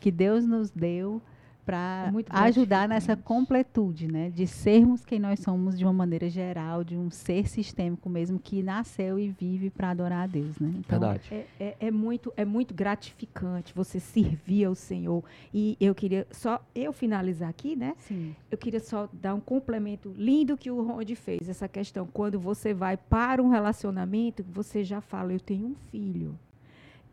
que 0.00 0.10
Deus 0.10 0.46
nos 0.46 0.70
deu 0.70 1.20
para 1.64 2.12
é 2.12 2.38
ajudar 2.40 2.88
nessa 2.88 3.16
completude, 3.16 4.06
né? 4.06 4.30
De 4.30 4.46
sermos 4.46 5.04
quem 5.04 5.18
nós 5.18 5.40
somos 5.40 5.78
de 5.78 5.84
uma 5.84 5.92
maneira 5.92 6.28
geral, 6.28 6.84
de 6.84 6.96
um 6.96 7.10
ser 7.10 7.48
sistêmico 7.48 8.08
mesmo 8.08 8.38
que 8.38 8.62
nasceu 8.62 9.18
e 9.18 9.28
vive 9.28 9.70
para 9.70 9.90
adorar 9.90 10.24
a 10.24 10.26
Deus, 10.26 10.58
né? 10.58 10.72
Então, 10.76 11.00
Verdade. 11.00 11.28
É, 11.32 11.46
é, 11.58 11.76
é, 11.80 11.90
muito, 11.90 12.32
é 12.36 12.44
muito 12.44 12.74
gratificante 12.74 13.72
você 13.74 13.98
servir 13.98 14.64
ao 14.64 14.74
Senhor. 14.74 15.24
E 15.52 15.76
eu 15.80 15.94
queria 15.94 16.26
só 16.30 16.60
eu 16.74 16.92
finalizar 16.92 17.48
aqui, 17.48 17.74
né? 17.74 17.94
Sim. 17.98 18.34
Eu 18.50 18.58
queria 18.58 18.80
só 18.80 19.08
dar 19.12 19.34
um 19.34 19.40
complemento 19.40 20.14
lindo 20.16 20.56
que 20.56 20.70
o 20.70 20.82
Ronde 20.82 21.16
fez 21.16 21.48
essa 21.48 21.66
questão 21.66 22.06
quando 22.06 22.38
você 22.38 22.74
vai 22.74 22.96
para 22.96 23.42
um 23.42 23.48
relacionamento, 23.48 24.44
você 24.48 24.84
já 24.84 25.00
fala 25.00 25.32
eu 25.32 25.40
tenho 25.40 25.68
um 25.68 25.74
filho. 25.90 26.38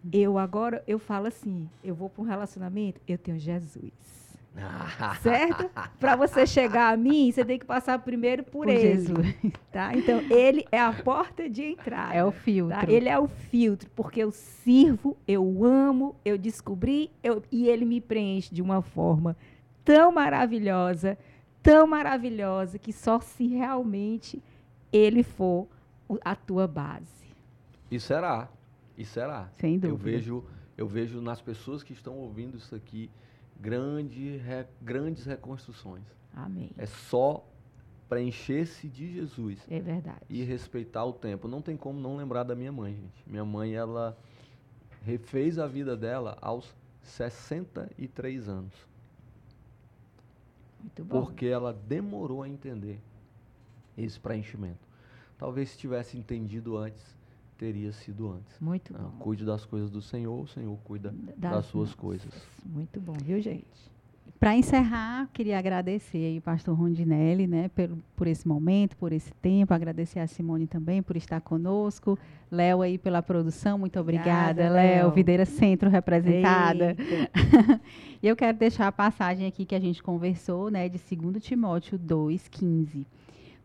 Uhum. 0.03 0.09
Eu 0.11 0.37
agora 0.37 0.83
eu 0.87 0.99
falo 0.99 1.27
assim, 1.27 1.69
eu 1.83 1.95
vou 1.95 2.09
para 2.09 2.23
um 2.23 2.25
relacionamento, 2.25 2.99
eu 3.07 3.17
tenho 3.17 3.39
Jesus 3.39 4.30
certo? 5.21 5.69
Para 5.99 6.15
você 6.15 6.45
chegar 6.45 6.93
a 6.93 6.97
mim, 6.97 7.31
você 7.31 7.45
tem 7.45 7.57
que 7.57 7.65
passar 7.65 7.99
primeiro 7.99 8.43
por, 8.43 8.65
por 8.65 8.69
ele. 8.69 8.81
Jesus. 8.81 9.35
Tá? 9.71 9.95
Então, 9.95 10.19
ele 10.29 10.65
é 10.71 10.79
a 10.79 10.91
porta 10.91 11.49
de 11.49 11.63
entrada. 11.63 12.13
É 12.13 12.23
o 12.23 12.31
filtro. 12.31 12.77
Tá? 12.77 12.91
Ele 12.91 13.07
é 13.07 13.17
o 13.17 13.27
filtro, 13.27 13.89
porque 13.95 14.21
eu 14.21 14.31
sirvo, 14.31 15.17
eu 15.27 15.63
amo, 15.63 16.15
eu 16.25 16.37
descobri 16.37 17.09
eu, 17.23 17.41
e 17.51 17.67
ele 17.67 17.85
me 17.85 18.01
preenche 18.01 18.53
de 18.53 18.61
uma 18.61 18.81
forma 18.81 19.37
tão 19.83 20.11
maravilhosa, 20.11 21.17
tão 21.63 21.87
maravilhosa, 21.87 22.77
que 22.77 22.91
só 22.91 23.19
se 23.19 23.47
realmente 23.47 24.41
ele 24.91 25.23
for 25.23 25.67
a 26.23 26.35
tua 26.35 26.67
base. 26.67 27.05
E 27.89 27.99
será. 27.99 28.49
E 28.97 29.05
será. 29.05 29.49
Sem 29.57 29.79
dúvida. 29.79 29.87
Eu 29.87 29.97
vejo, 29.97 30.43
eu 30.77 30.87
vejo 30.87 31.21
nas 31.21 31.41
pessoas 31.41 31.81
que 31.81 31.93
estão 31.93 32.17
ouvindo 32.17 32.57
isso 32.57 32.75
aqui 32.75 33.09
grande, 33.61 34.37
re, 34.37 34.65
grandes 34.81 35.25
reconstruções. 35.25 36.03
Amém. 36.33 36.71
É 36.77 36.85
só 36.85 37.45
preencher-se 38.09 38.87
de 38.89 39.13
Jesus. 39.13 39.59
É 39.69 39.79
verdade. 39.79 40.19
E 40.29 40.43
respeitar 40.43 41.05
o 41.05 41.13
tempo. 41.13 41.47
Não 41.47 41.61
tem 41.61 41.77
como 41.77 41.99
não 41.99 42.17
lembrar 42.17 42.43
da 42.43 42.55
minha 42.55 42.71
mãe, 42.71 42.95
gente. 42.95 43.23
Minha 43.25 43.45
mãe, 43.45 43.73
ela 43.73 44.17
refez 45.03 45.59
a 45.59 45.67
vida 45.67 45.95
dela 45.95 46.37
aos 46.41 46.75
63 47.03 48.49
anos. 48.49 48.73
Muito 50.79 51.05
bom. 51.05 51.21
Porque 51.21 51.45
ela 51.45 51.71
demorou 51.71 52.41
a 52.43 52.49
entender 52.49 52.99
esse 53.97 54.19
preenchimento. 54.19 54.89
Talvez 55.37 55.69
se 55.69 55.77
tivesse 55.77 56.17
entendido 56.17 56.77
antes, 56.77 57.15
teria 57.61 57.91
sido 57.91 58.27
antes. 58.27 58.59
Muito 58.59 58.91
bom. 58.91 59.11
cuide 59.19 59.45
das 59.45 59.63
coisas 59.63 59.91
do 59.91 60.01
Senhor, 60.01 60.41
o 60.41 60.47
Senhor 60.47 60.75
cuida 60.83 61.13
das, 61.37 61.51
das 61.51 61.65
suas 61.67 61.93
coisas. 61.93 62.33
Muito 62.65 62.99
bom, 62.99 63.13
viu, 63.13 63.39
gente? 63.39 63.91
Para 64.39 64.55
encerrar, 64.55 65.29
queria 65.31 65.59
agradecer 65.59 66.17
aí 66.17 66.39
o 66.39 66.41
pastor 66.41 66.75
Rondinelli, 66.75 67.45
né, 67.45 67.69
por, 67.69 67.95
por 68.15 68.25
esse 68.25 68.47
momento, 68.47 68.97
por 68.97 69.13
esse 69.13 69.31
tempo, 69.35 69.71
agradecer 69.75 70.17
a 70.17 70.25
Simone 70.25 70.65
também 70.65 71.03
por 71.03 71.15
estar 71.15 71.39
conosco, 71.41 72.17
Léo 72.49 72.81
aí 72.81 72.97
pela 72.97 73.21
produção, 73.21 73.77
muito 73.77 73.99
obrigada, 73.99 74.67
Léo, 74.67 75.11
Videira 75.11 75.45
Centro 75.45 75.87
representada. 75.87 76.95
e 78.23 78.27
eu 78.27 78.35
quero 78.35 78.57
deixar 78.57 78.87
a 78.87 78.91
passagem 78.91 79.45
aqui 79.45 79.65
que 79.65 79.75
a 79.75 79.79
gente 79.79 80.01
conversou, 80.01 80.71
né, 80.71 80.89
de 80.89 80.99
2 81.15 81.43
Timóteo 81.43 81.99
2:15. 81.99 83.05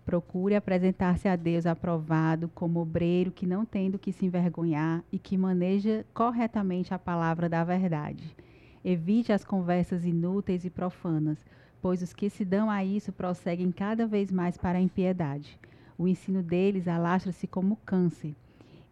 Procure 0.07 0.55
apresentar-se 0.55 1.27
a 1.27 1.35
Deus 1.35 1.67
aprovado 1.67 2.49
como 2.55 2.79
obreiro 2.79 3.33
que 3.33 3.45
não 3.45 3.65
tem 3.65 3.91
do 3.91 3.99
que 3.99 4.13
se 4.13 4.25
envergonhar 4.25 5.03
e 5.11 5.19
que 5.19 5.37
maneja 5.37 6.07
corretamente 6.15 6.95
a 6.95 6.99
palavra 6.99 7.49
da 7.49 7.65
verdade. 7.65 8.37
Evite 8.85 9.33
as 9.33 9.45
conversas 9.45 10.05
inúteis 10.05 10.65
e 10.65 10.71
profanas, 10.71 11.45
pois 11.83 12.03
os 12.03 12.13
que 12.15 12.31
se 12.31 12.45
dão 12.45 12.71
a 12.71 12.85
isso 12.85 13.13
prosseguem 13.13 13.73
cada 13.73 14.07
vez 14.07 14.31
mais 14.31 14.57
para 14.57 14.79
a 14.79 14.81
impiedade. 14.81 15.59
O 15.99 16.07
ensino 16.07 16.41
deles 16.41 16.87
alastra-se 16.87 17.49
como 17.49 17.75
câncer. 17.85 18.33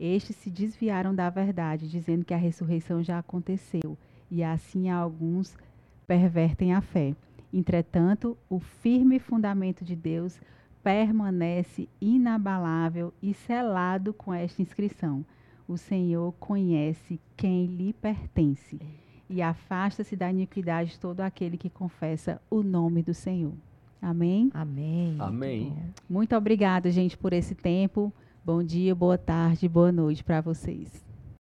Estes 0.00 0.34
se 0.34 0.50
desviaram 0.50 1.14
da 1.14 1.30
verdade, 1.30 1.88
dizendo 1.88 2.24
que 2.24 2.34
a 2.34 2.36
ressurreição 2.36 3.04
já 3.04 3.20
aconteceu, 3.20 3.96
e 4.28 4.42
assim 4.42 4.90
alguns 4.90 5.56
pervertem 6.08 6.74
a 6.74 6.80
fé. 6.80 7.14
Entretanto, 7.52 8.36
o 8.50 8.58
firme 8.58 9.20
fundamento 9.20 9.84
de 9.84 9.94
Deus 9.94 10.40
permanece 10.84 11.88
inabalável 11.98 13.12
e 13.22 13.32
selado 13.32 14.12
com 14.12 14.32
esta 14.34 14.60
inscrição: 14.60 15.24
O 15.66 15.78
Senhor 15.78 16.32
conhece 16.38 17.18
quem 17.34 17.64
lhe 17.64 17.94
pertence 17.94 18.78
e 19.28 19.40
afasta-se 19.40 20.14
da 20.14 20.30
iniquidade 20.30 21.00
todo 21.00 21.22
aquele 21.22 21.56
que 21.56 21.70
confessa 21.70 22.40
o 22.50 22.62
nome 22.62 23.02
do 23.02 23.14
Senhor. 23.14 23.54
Amém? 24.00 24.50
Amém. 24.52 25.16
Amém. 25.18 25.74
Muito 26.08 26.36
obrigada, 26.36 26.90
gente, 26.90 27.16
por 27.16 27.32
esse 27.32 27.54
tempo. 27.54 28.12
Bom 28.44 28.62
dia, 28.62 28.94
boa 28.94 29.16
tarde, 29.16 29.66
boa 29.66 29.90
noite 29.90 30.22
para 30.22 30.42
vocês. 30.42 31.13